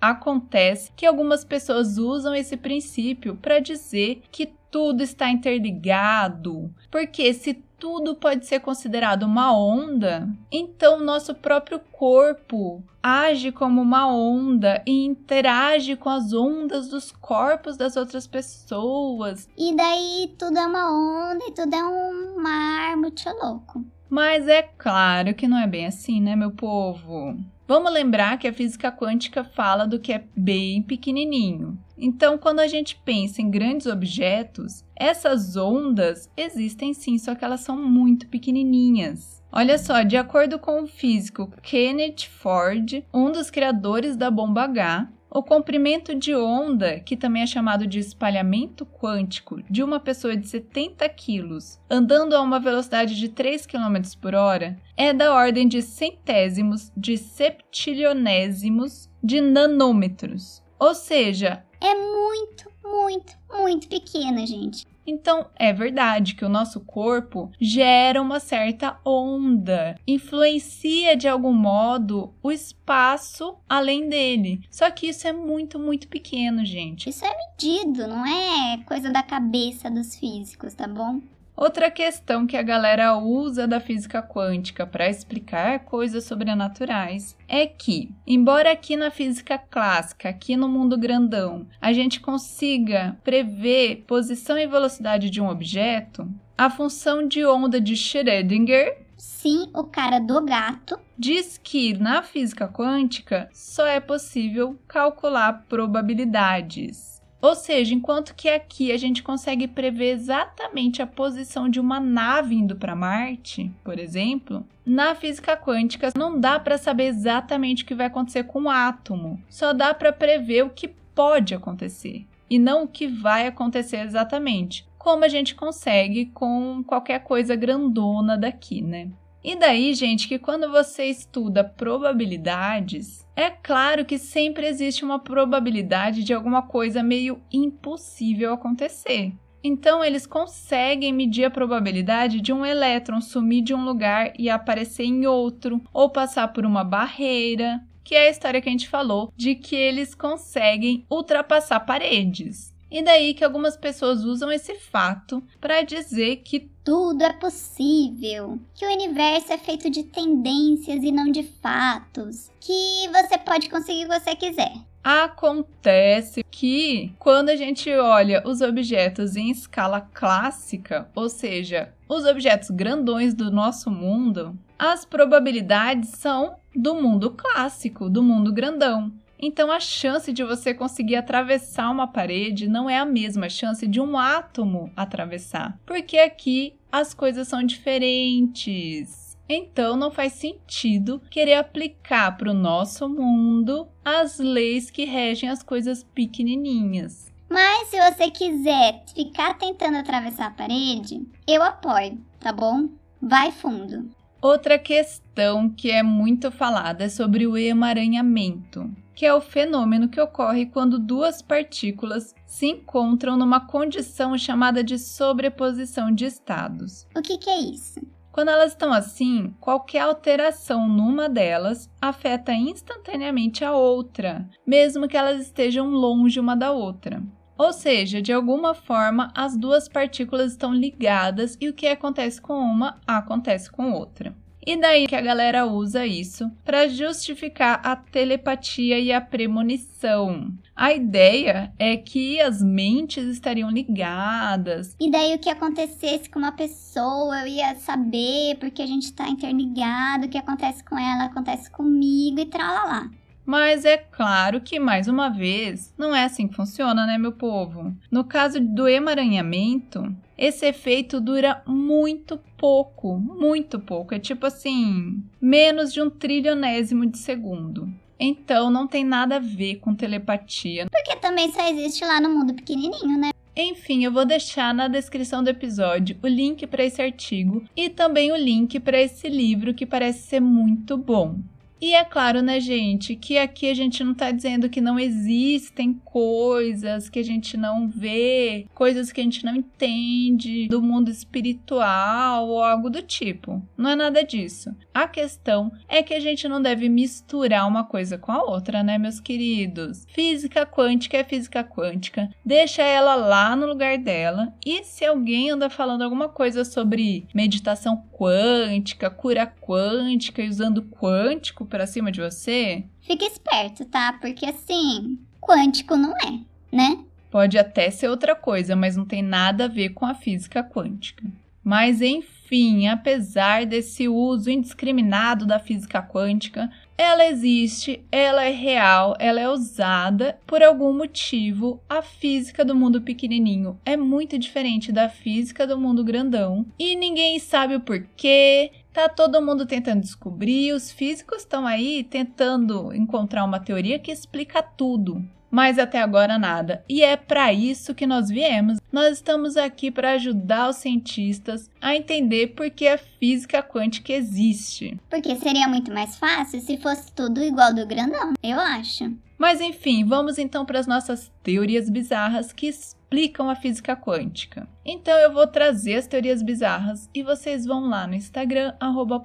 Acontece 0.00 0.92
que 0.94 1.06
algumas 1.06 1.44
pessoas 1.44 1.96
usam 1.96 2.34
esse 2.34 2.56
princípio 2.56 3.36
para 3.36 3.58
dizer 3.58 4.22
que 4.30 4.52
tudo 4.70 5.02
está 5.02 5.30
interligado, 5.30 6.74
porque 6.90 7.32
se 7.32 7.54
tudo 7.78 8.14
pode 8.14 8.46
ser 8.46 8.60
considerado 8.60 9.24
uma 9.24 9.56
onda, 9.56 10.28
então 10.50 10.98
nosso 11.00 11.34
próprio 11.34 11.78
corpo 11.92 12.82
age 13.02 13.52
como 13.52 13.82
uma 13.82 14.10
onda 14.10 14.82
e 14.86 15.04
interage 15.04 15.94
com 15.94 16.08
as 16.08 16.32
ondas 16.32 16.88
dos 16.88 17.12
corpos 17.12 17.76
das 17.76 17.96
outras 17.96 18.26
pessoas. 18.26 19.48
E 19.56 19.76
daí 19.76 20.34
tudo 20.38 20.58
é 20.58 20.66
uma 20.66 21.30
onda 21.30 21.44
e 21.46 21.52
tudo 21.52 21.74
é 21.74 21.84
um 21.84 22.42
mar 22.42 22.96
muito 22.96 23.22
louco. 23.28 23.84
Mas 24.08 24.48
é 24.48 24.62
claro 24.62 25.34
que 25.34 25.46
não 25.46 25.58
é 25.58 25.66
bem 25.66 25.86
assim, 25.86 26.20
né, 26.20 26.34
meu 26.34 26.50
povo? 26.50 27.36
Vamos 27.66 27.92
lembrar 27.92 28.38
que 28.38 28.46
a 28.46 28.52
física 28.52 28.92
quântica 28.92 29.42
fala 29.42 29.86
do 29.86 29.98
que 29.98 30.12
é 30.12 30.24
bem 30.36 30.82
pequenininho. 30.82 31.78
Então, 31.96 32.36
quando 32.36 32.60
a 32.60 32.66
gente 32.66 33.00
pensa 33.04 33.40
em 33.40 33.50
grandes 33.50 33.86
objetos, 33.86 34.84
essas 34.94 35.56
ondas 35.56 36.28
existem 36.36 36.92
sim, 36.92 37.16
só 37.16 37.34
que 37.34 37.44
elas 37.44 37.60
são 37.60 37.76
muito 37.76 38.28
pequenininhas. 38.28 39.42
Olha 39.50 39.78
só, 39.78 40.02
de 40.02 40.16
acordo 40.16 40.58
com 40.58 40.82
o 40.82 40.86
físico 40.86 41.50
Kenneth 41.62 42.28
Ford, 42.28 43.02
um 43.14 43.30
dos 43.32 43.50
criadores 43.50 44.16
da 44.16 44.30
bomba 44.30 44.64
H, 44.64 45.08
o 45.34 45.42
comprimento 45.42 46.14
de 46.14 46.32
onda, 46.32 47.00
que 47.00 47.16
também 47.16 47.42
é 47.42 47.46
chamado 47.46 47.88
de 47.88 47.98
espalhamento 47.98 48.86
quântico, 48.86 49.60
de 49.68 49.82
uma 49.82 49.98
pessoa 49.98 50.36
de 50.36 50.46
70 50.46 51.08
quilos 51.08 51.80
andando 51.90 52.34
a 52.34 52.40
uma 52.40 52.60
velocidade 52.60 53.16
de 53.16 53.28
3 53.28 53.66
km 53.66 54.00
por 54.22 54.36
hora 54.36 54.78
é 54.96 55.12
da 55.12 55.34
ordem 55.34 55.66
de 55.66 55.82
centésimos 55.82 56.92
de 56.96 57.18
septilionésimos 57.18 59.10
de 59.22 59.40
nanômetros. 59.40 60.62
Ou 60.78 60.94
seja, 60.94 61.64
é 61.80 61.94
muito, 61.94 62.70
muito, 62.84 63.32
muito 63.50 63.88
pequena, 63.88 64.46
gente. 64.46 64.86
Então, 65.06 65.46
é 65.56 65.72
verdade 65.72 66.34
que 66.34 66.44
o 66.44 66.48
nosso 66.48 66.80
corpo 66.80 67.50
gera 67.60 68.20
uma 68.20 68.40
certa 68.40 68.98
onda, 69.04 69.98
influencia 70.06 71.16
de 71.16 71.28
algum 71.28 71.52
modo 71.52 72.34
o 72.42 72.50
espaço 72.50 73.56
além 73.68 74.08
dele. 74.08 74.60
Só 74.70 74.90
que 74.90 75.08
isso 75.08 75.26
é 75.26 75.32
muito, 75.32 75.78
muito 75.78 76.08
pequeno, 76.08 76.64
gente. 76.64 77.10
Isso 77.10 77.24
é 77.24 77.34
medido, 77.36 78.06
não 78.06 78.26
é 78.26 78.78
coisa 78.84 79.10
da 79.10 79.22
cabeça 79.22 79.90
dos 79.90 80.16
físicos, 80.16 80.74
tá 80.74 80.86
bom? 80.86 81.20
Outra 81.56 81.88
questão 81.88 82.46
que 82.46 82.56
a 82.56 82.62
galera 82.62 83.16
usa 83.16 83.66
da 83.66 83.78
física 83.78 84.20
quântica 84.20 84.84
para 84.84 85.08
explicar 85.08 85.80
coisas 85.84 86.24
sobrenaturais 86.24 87.36
é 87.46 87.64
que, 87.64 88.10
embora 88.26 88.72
aqui 88.72 88.96
na 88.96 89.10
física 89.10 89.56
clássica, 89.56 90.28
aqui 90.28 90.56
no 90.56 90.68
mundo 90.68 90.98
grandão, 90.98 91.66
a 91.80 91.92
gente 91.92 92.18
consiga 92.18 93.16
prever 93.22 94.04
posição 94.06 94.58
e 94.58 94.66
velocidade 94.66 95.30
de 95.30 95.40
um 95.40 95.48
objeto, 95.48 96.28
a 96.58 96.68
função 96.68 97.26
de 97.26 97.44
onda 97.46 97.80
de 97.80 97.94
Schrödinger 97.94 99.04
Sim, 99.16 99.70
o 99.74 99.84
cara 99.84 100.18
do 100.18 100.44
gato. 100.44 100.98
Diz 101.16 101.58
que 101.62 101.94
na 101.94 102.22
física 102.22 102.68
quântica 102.68 103.48
só 103.52 103.86
é 103.86 104.00
possível 104.00 104.78
calcular 104.88 105.64
probabilidades. 105.68 107.13
Ou 107.44 107.54
seja, 107.54 107.94
enquanto 107.94 108.34
que 108.34 108.48
aqui 108.48 108.90
a 108.90 108.96
gente 108.96 109.22
consegue 109.22 109.68
prever 109.68 110.12
exatamente 110.12 111.02
a 111.02 111.06
posição 111.06 111.68
de 111.68 111.78
uma 111.78 112.00
nave 112.00 112.54
indo 112.54 112.74
para 112.74 112.96
Marte, 112.96 113.70
por 113.84 113.98
exemplo, 113.98 114.66
na 114.82 115.14
física 115.14 115.54
quântica 115.54 116.10
não 116.16 116.40
dá 116.40 116.58
para 116.58 116.78
saber 116.78 117.04
exatamente 117.04 117.82
o 117.82 117.86
que 117.86 117.94
vai 117.94 118.06
acontecer 118.06 118.44
com 118.44 118.62
o 118.62 118.70
átomo. 118.70 119.38
Só 119.50 119.74
dá 119.74 119.92
para 119.92 120.10
prever 120.10 120.64
o 120.64 120.70
que 120.70 120.88
pode 120.88 121.54
acontecer 121.54 122.26
e 122.48 122.58
não 122.58 122.84
o 122.84 122.88
que 122.88 123.06
vai 123.06 123.46
acontecer 123.46 123.98
exatamente, 123.98 124.88
como 124.96 125.22
a 125.22 125.28
gente 125.28 125.54
consegue 125.54 126.30
com 126.32 126.82
qualquer 126.82 127.24
coisa 127.24 127.54
grandona 127.54 128.38
daqui, 128.38 128.80
né? 128.80 129.10
E 129.44 129.54
daí, 129.56 129.92
gente, 129.92 130.26
que 130.26 130.38
quando 130.38 130.70
você 130.70 131.04
estuda 131.04 131.62
probabilidades, 131.62 133.28
é 133.36 133.50
claro 133.50 134.06
que 134.06 134.16
sempre 134.16 134.66
existe 134.66 135.04
uma 135.04 135.18
probabilidade 135.18 136.24
de 136.24 136.32
alguma 136.32 136.62
coisa 136.62 137.02
meio 137.02 137.42
impossível 137.52 138.54
acontecer. 138.54 139.34
Então, 139.62 140.02
eles 140.02 140.26
conseguem 140.26 141.12
medir 141.12 141.44
a 141.44 141.50
probabilidade 141.50 142.40
de 142.40 142.54
um 142.54 142.64
elétron 142.64 143.20
sumir 143.20 143.62
de 143.62 143.74
um 143.74 143.84
lugar 143.84 144.32
e 144.38 144.48
aparecer 144.48 145.04
em 145.04 145.26
outro, 145.26 145.78
ou 145.92 146.08
passar 146.08 146.48
por 146.48 146.64
uma 146.64 146.82
barreira, 146.82 147.82
que 148.02 148.14
é 148.14 148.28
a 148.28 148.30
história 148.30 148.62
que 148.62 148.68
a 148.68 148.72
gente 148.72 148.88
falou 148.88 149.30
de 149.36 149.54
que 149.54 149.76
eles 149.76 150.14
conseguem 150.14 151.04
ultrapassar 151.10 151.80
paredes. 151.80 152.74
E 152.90 153.02
daí 153.02 153.34
que 153.34 153.42
algumas 153.42 153.76
pessoas 153.76 154.24
usam 154.24 154.52
esse 154.52 154.76
fato 154.76 155.42
para 155.60 155.82
dizer 155.82 156.36
que 156.44 156.70
tudo 156.84 157.22
é 157.24 157.32
possível, 157.32 158.58
que 158.74 158.84
o 158.84 158.92
universo 158.92 159.52
é 159.52 159.58
feito 159.58 159.88
de 159.88 160.04
tendências 160.04 161.02
e 161.02 161.10
não 161.10 161.32
de 161.32 161.42
fatos, 161.42 162.50
que 162.60 163.08
você 163.08 163.38
pode 163.38 163.70
conseguir 163.70 164.04
o 164.04 164.08
que 164.08 164.20
você 164.20 164.36
quiser. 164.36 164.72
Acontece 165.02 166.44
que 166.50 167.12
quando 167.18 167.48
a 167.48 167.56
gente 167.56 167.90
olha 167.90 168.42
os 168.46 168.60
objetos 168.60 169.34
em 169.34 169.50
escala 169.50 170.00
clássica, 170.00 171.08
ou 171.14 171.28
seja, 171.28 171.92
os 172.08 172.24
objetos 172.26 172.70
grandões 172.70 173.34
do 173.34 173.50
nosso 173.50 173.90
mundo, 173.90 174.58
as 174.78 175.04
probabilidades 175.04 176.10
são 176.10 176.56
do 176.74 176.94
mundo 176.94 177.30
clássico, 177.30 178.08
do 178.10 178.22
mundo 178.22 178.52
grandão. 178.52 179.12
Então 179.38 179.70
a 179.70 179.80
chance 179.80 180.32
de 180.32 180.42
você 180.44 180.72
conseguir 180.72 181.16
atravessar 181.16 181.90
uma 181.90 182.06
parede 182.06 182.68
não 182.68 182.88
é 182.88 182.98
a 182.98 183.04
mesma 183.04 183.48
chance 183.48 183.86
de 183.86 184.00
um 184.00 184.16
átomo 184.16 184.90
atravessar, 184.96 185.78
porque 185.84 186.18
aqui 186.18 186.74
as 186.90 187.12
coisas 187.12 187.48
são 187.48 187.62
diferentes. 187.62 189.36
Então 189.48 189.96
não 189.96 190.10
faz 190.10 190.32
sentido 190.34 191.20
querer 191.30 191.54
aplicar 191.54 192.36
para 192.36 192.50
o 192.50 192.54
nosso 192.54 193.08
mundo 193.08 193.86
as 194.04 194.38
leis 194.38 194.90
que 194.90 195.04
regem 195.04 195.50
as 195.50 195.62
coisas 195.62 196.02
pequenininhas. 196.02 197.32
Mas 197.50 197.88
se 197.88 197.98
você 198.00 198.30
quiser 198.30 199.04
ficar 199.14 199.54
tentando 199.54 199.98
atravessar 199.98 200.46
a 200.46 200.50
parede, 200.50 201.22
eu 201.46 201.62
apoio, 201.62 202.18
tá 202.40 202.52
bom? 202.52 202.88
Vai 203.20 203.52
fundo. 203.52 204.10
Outra 204.44 204.78
questão 204.78 205.70
que 205.70 205.90
é 205.90 206.02
muito 206.02 206.50
falada 206.50 207.04
é 207.04 207.08
sobre 207.08 207.46
o 207.46 207.56
emaranhamento 207.56 208.94
que 209.14 209.24
é 209.24 209.32
o 209.32 209.40
fenômeno 209.40 210.08
que 210.08 210.20
ocorre 210.20 210.66
quando 210.66 210.98
duas 210.98 211.40
partículas 211.40 212.34
se 212.46 212.66
encontram 212.66 213.38
numa 213.38 213.60
condição 213.66 214.36
chamada 214.36 214.84
de 214.84 214.98
sobreposição 214.98 216.12
de 216.12 216.26
estados. 216.26 217.06
O 217.16 217.22
que, 217.22 217.38
que 217.38 217.48
é 217.48 217.60
isso? 217.60 218.00
Quando 218.32 218.48
elas 218.48 218.72
estão 218.72 218.92
assim, 218.92 219.54
qualquer 219.60 220.00
alteração 220.00 220.88
numa 220.88 221.28
delas 221.28 221.88
afeta 222.02 222.52
instantaneamente 222.52 223.64
a 223.64 223.72
outra, 223.72 224.46
mesmo 224.66 225.06
que 225.08 225.16
elas 225.16 225.40
estejam 225.40 225.88
longe 225.88 226.40
uma 226.40 226.56
da 226.56 226.72
outra. 226.72 227.22
Ou 227.56 227.72
seja, 227.72 228.20
de 228.20 228.32
alguma 228.32 228.74
forma, 228.74 229.30
as 229.34 229.56
duas 229.56 229.88
partículas 229.88 230.52
estão 230.52 230.74
ligadas 230.74 231.56
e 231.60 231.68
o 231.68 231.74
que 231.74 231.86
acontece 231.86 232.40
com 232.40 232.54
uma 232.54 233.00
acontece 233.06 233.70
com 233.70 233.92
outra. 233.92 234.34
E 234.66 234.80
daí 234.80 235.06
que 235.06 235.14
a 235.14 235.20
galera 235.20 235.66
usa 235.66 236.06
isso 236.06 236.50
para 236.64 236.88
justificar 236.88 237.80
a 237.84 237.94
telepatia 237.94 238.98
e 238.98 239.12
a 239.12 239.20
premonição. 239.20 240.54
A 240.74 240.92
ideia 240.94 241.70
é 241.78 241.98
que 241.98 242.40
as 242.40 242.62
mentes 242.62 243.24
estariam 243.26 243.70
ligadas. 243.70 244.96
E 244.98 245.10
daí 245.10 245.34
o 245.34 245.38
que 245.38 245.50
acontecesse 245.50 246.30
com 246.30 246.38
uma 246.38 246.52
pessoa, 246.52 247.42
eu 247.42 247.46
ia 247.46 247.74
saber, 247.74 248.56
porque 248.58 248.80
a 248.80 248.86
gente 248.86 249.12
tá 249.12 249.28
interligado, 249.28 250.26
o 250.26 250.28
que 250.30 250.38
acontece 250.38 250.82
com 250.82 250.98
ela 250.98 251.24
acontece 251.24 251.70
comigo 251.70 252.40
e 252.40 252.46
tralalá. 252.46 253.10
Mas 253.44 253.84
é 253.84 253.96
claro 253.96 254.60
que, 254.60 254.78
mais 254.78 255.06
uma 255.06 255.28
vez, 255.28 255.92
não 255.98 256.14
é 256.14 256.24
assim 256.24 256.48
que 256.48 256.56
funciona, 256.56 257.06
né, 257.06 257.18
meu 257.18 257.32
povo? 257.32 257.94
No 258.10 258.24
caso 258.24 258.58
do 258.60 258.88
emaranhamento, 258.88 260.14
esse 260.36 260.66
efeito 260.66 261.20
dura 261.20 261.62
muito 261.66 262.40
pouco, 262.56 263.18
muito 263.18 263.78
pouco. 263.78 264.14
É 264.14 264.18
tipo 264.18 264.46
assim, 264.46 265.22
menos 265.40 265.92
de 265.92 266.00
um 266.00 266.08
trilionésimo 266.08 267.06
de 267.06 267.18
segundo. 267.18 267.88
Então 268.18 268.70
não 268.70 268.86
tem 268.86 269.04
nada 269.04 269.36
a 269.36 269.40
ver 269.40 269.76
com 269.76 269.94
telepatia. 269.94 270.86
Porque 270.90 271.16
também 271.16 271.50
só 271.52 271.68
existe 271.68 272.04
lá 272.04 272.20
no 272.20 272.30
mundo 272.30 272.54
pequenininho, 272.54 273.18
né? 273.18 273.30
Enfim, 273.56 274.04
eu 274.04 274.10
vou 274.10 274.24
deixar 274.24 274.74
na 274.74 274.88
descrição 274.88 275.42
do 275.42 275.50
episódio 275.50 276.16
o 276.22 276.26
link 276.26 276.66
para 276.66 276.84
esse 276.84 277.00
artigo 277.00 277.62
e 277.76 277.88
também 277.88 278.32
o 278.32 278.36
link 278.36 278.80
para 278.80 279.00
esse 279.00 279.28
livro 279.28 279.72
que 279.72 279.86
parece 279.86 280.26
ser 280.26 280.40
muito 280.40 280.96
bom. 280.96 281.38
E 281.80 281.92
é 281.94 282.04
claro, 282.04 282.40
né, 282.40 282.60
gente, 282.60 283.14
que 283.14 283.36
aqui 283.36 283.68
a 283.68 283.74
gente 283.74 284.02
não 284.02 284.14
tá 284.14 284.30
dizendo 284.30 284.68
que 284.68 284.80
não 284.80 284.98
existem 284.98 285.92
coisas 285.92 287.10
que 287.10 287.18
a 287.18 287.22
gente 287.22 287.56
não 287.56 287.88
vê, 287.88 288.66
coisas 288.74 289.12
que 289.12 289.20
a 289.20 289.24
gente 289.24 289.44
não 289.44 289.56
entende 289.56 290.66
do 290.68 290.80
mundo 290.80 291.10
espiritual 291.10 292.48
ou 292.48 292.62
algo 292.62 292.88
do 292.88 293.02
tipo. 293.02 293.62
Não 293.76 293.90
é 293.90 293.96
nada 293.96 294.24
disso. 294.24 294.74
A 294.94 295.06
questão 295.06 295.72
é 295.88 296.02
que 296.02 296.14
a 296.14 296.20
gente 296.20 296.48
não 296.48 296.62
deve 296.62 296.88
misturar 296.88 297.66
uma 297.66 297.84
coisa 297.84 298.16
com 298.16 298.32
a 298.32 298.42
outra, 298.42 298.82
né, 298.82 298.96
meus 298.96 299.20
queridos? 299.20 300.06
Física 300.12 300.64
quântica 300.64 301.18
é 301.18 301.24
física 301.24 301.64
quântica. 301.64 302.30
Deixa 302.44 302.82
ela 302.82 303.14
lá 303.14 303.54
no 303.56 303.66
lugar 303.66 303.98
dela. 303.98 304.54
E 304.64 304.84
se 304.84 305.04
alguém 305.04 305.50
anda 305.50 305.68
falando 305.68 306.02
alguma 306.02 306.28
coisa 306.28 306.64
sobre 306.64 307.26
meditação 307.34 308.04
quântica, 308.12 309.10
cura 309.10 309.46
quântica 309.46 310.40
e 310.42 310.48
usando 310.48 310.82
quântico 310.82 311.63
para 311.66 311.86
cima 311.86 312.10
de 312.10 312.20
você, 312.20 312.84
Fica 313.00 313.24
esperto, 313.24 313.84
tá? 313.84 314.14
Porque 314.20 314.46
assim, 314.46 315.18
quântico 315.40 315.96
não 315.96 316.16
é, 316.16 316.40
né? 316.72 317.04
pode 317.34 317.58
até 317.58 317.90
ser 317.90 318.06
outra 318.06 318.36
coisa, 318.36 318.76
mas 318.76 318.96
não 318.96 319.04
tem 319.04 319.20
nada 319.20 319.64
a 319.64 319.68
ver 319.68 319.88
com 319.88 320.06
a 320.06 320.14
física 320.14 320.62
quântica. 320.62 321.24
Mas 321.64 322.00
enfim, 322.00 322.86
apesar 322.86 323.66
desse 323.66 324.06
uso 324.06 324.48
indiscriminado 324.48 325.44
da 325.44 325.58
física 325.58 326.00
quântica, 326.00 326.70
ela 326.96 327.26
existe, 327.26 328.04
ela 328.12 328.44
é 328.44 328.52
real, 328.52 329.16
ela 329.18 329.40
é 329.40 329.48
usada 329.48 330.38
por 330.46 330.62
algum 330.62 330.92
motivo. 330.92 331.82
A 331.88 332.02
física 332.02 332.64
do 332.64 332.72
mundo 332.72 333.02
pequenininho 333.02 333.80
é 333.84 333.96
muito 333.96 334.38
diferente 334.38 334.92
da 334.92 335.08
física 335.08 335.66
do 335.66 335.76
mundo 335.76 336.04
grandão 336.04 336.64
e 336.78 336.94
ninguém 336.94 337.40
sabe 337.40 337.74
o 337.74 337.80
porquê. 337.80 338.70
Tá 338.94 339.08
todo 339.08 339.42
mundo 339.42 339.66
tentando 339.66 340.00
descobrir, 340.00 340.72
os 340.72 340.92
físicos 340.92 341.38
estão 341.38 341.66
aí 341.66 342.04
tentando 342.04 342.94
encontrar 342.94 343.44
uma 343.44 343.58
teoria 343.58 343.98
que 343.98 344.12
explica 344.12 344.62
tudo 344.62 345.20
mas 345.54 345.78
até 345.78 346.02
agora 346.02 346.36
nada. 346.36 346.84
E 346.88 347.00
é 347.00 347.16
para 347.16 347.52
isso 347.52 347.94
que 347.94 348.08
nós 348.08 348.28
viemos. 348.28 348.80
Nós 348.90 349.12
estamos 349.12 349.56
aqui 349.56 349.88
para 349.88 350.14
ajudar 350.14 350.68
os 350.68 350.78
cientistas 350.78 351.70
a 351.80 351.94
entender 351.94 352.48
por 352.56 352.68
que 352.70 352.88
a 352.88 352.98
física 352.98 353.62
quântica 353.62 354.12
existe. 354.12 354.98
Porque 355.08 355.36
seria 355.36 355.68
muito 355.68 355.92
mais 355.92 356.16
fácil 356.16 356.60
se 356.60 356.76
fosse 356.76 357.12
tudo 357.12 357.40
igual 357.40 357.72
do 357.72 357.86
grandão, 357.86 358.32
eu 358.42 358.58
acho. 358.58 359.12
Mas 359.38 359.60
enfim, 359.60 360.04
vamos 360.04 360.38
então 360.38 360.64
para 360.64 360.78
as 360.78 360.86
nossas 360.86 361.30
teorias 361.42 361.90
bizarras 361.90 362.52
que 362.52 362.66
explicam 362.66 363.48
a 363.48 363.54
física 363.54 363.96
quântica. 363.96 364.68
Então 364.84 365.16
eu 365.18 365.32
vou 365.32 365.46
trazer 365.46 365.96
as 365.96 366.06
teorias 366.06 366.42
bizarras 366.42 367.08
e 367.14 367.22
vocês 367.22 367.64
vão 367.64 367.88
lá 367.88 368.06
no 368.06 368.14
Instagram, 368.14 368.74
arroba 368.80 369.24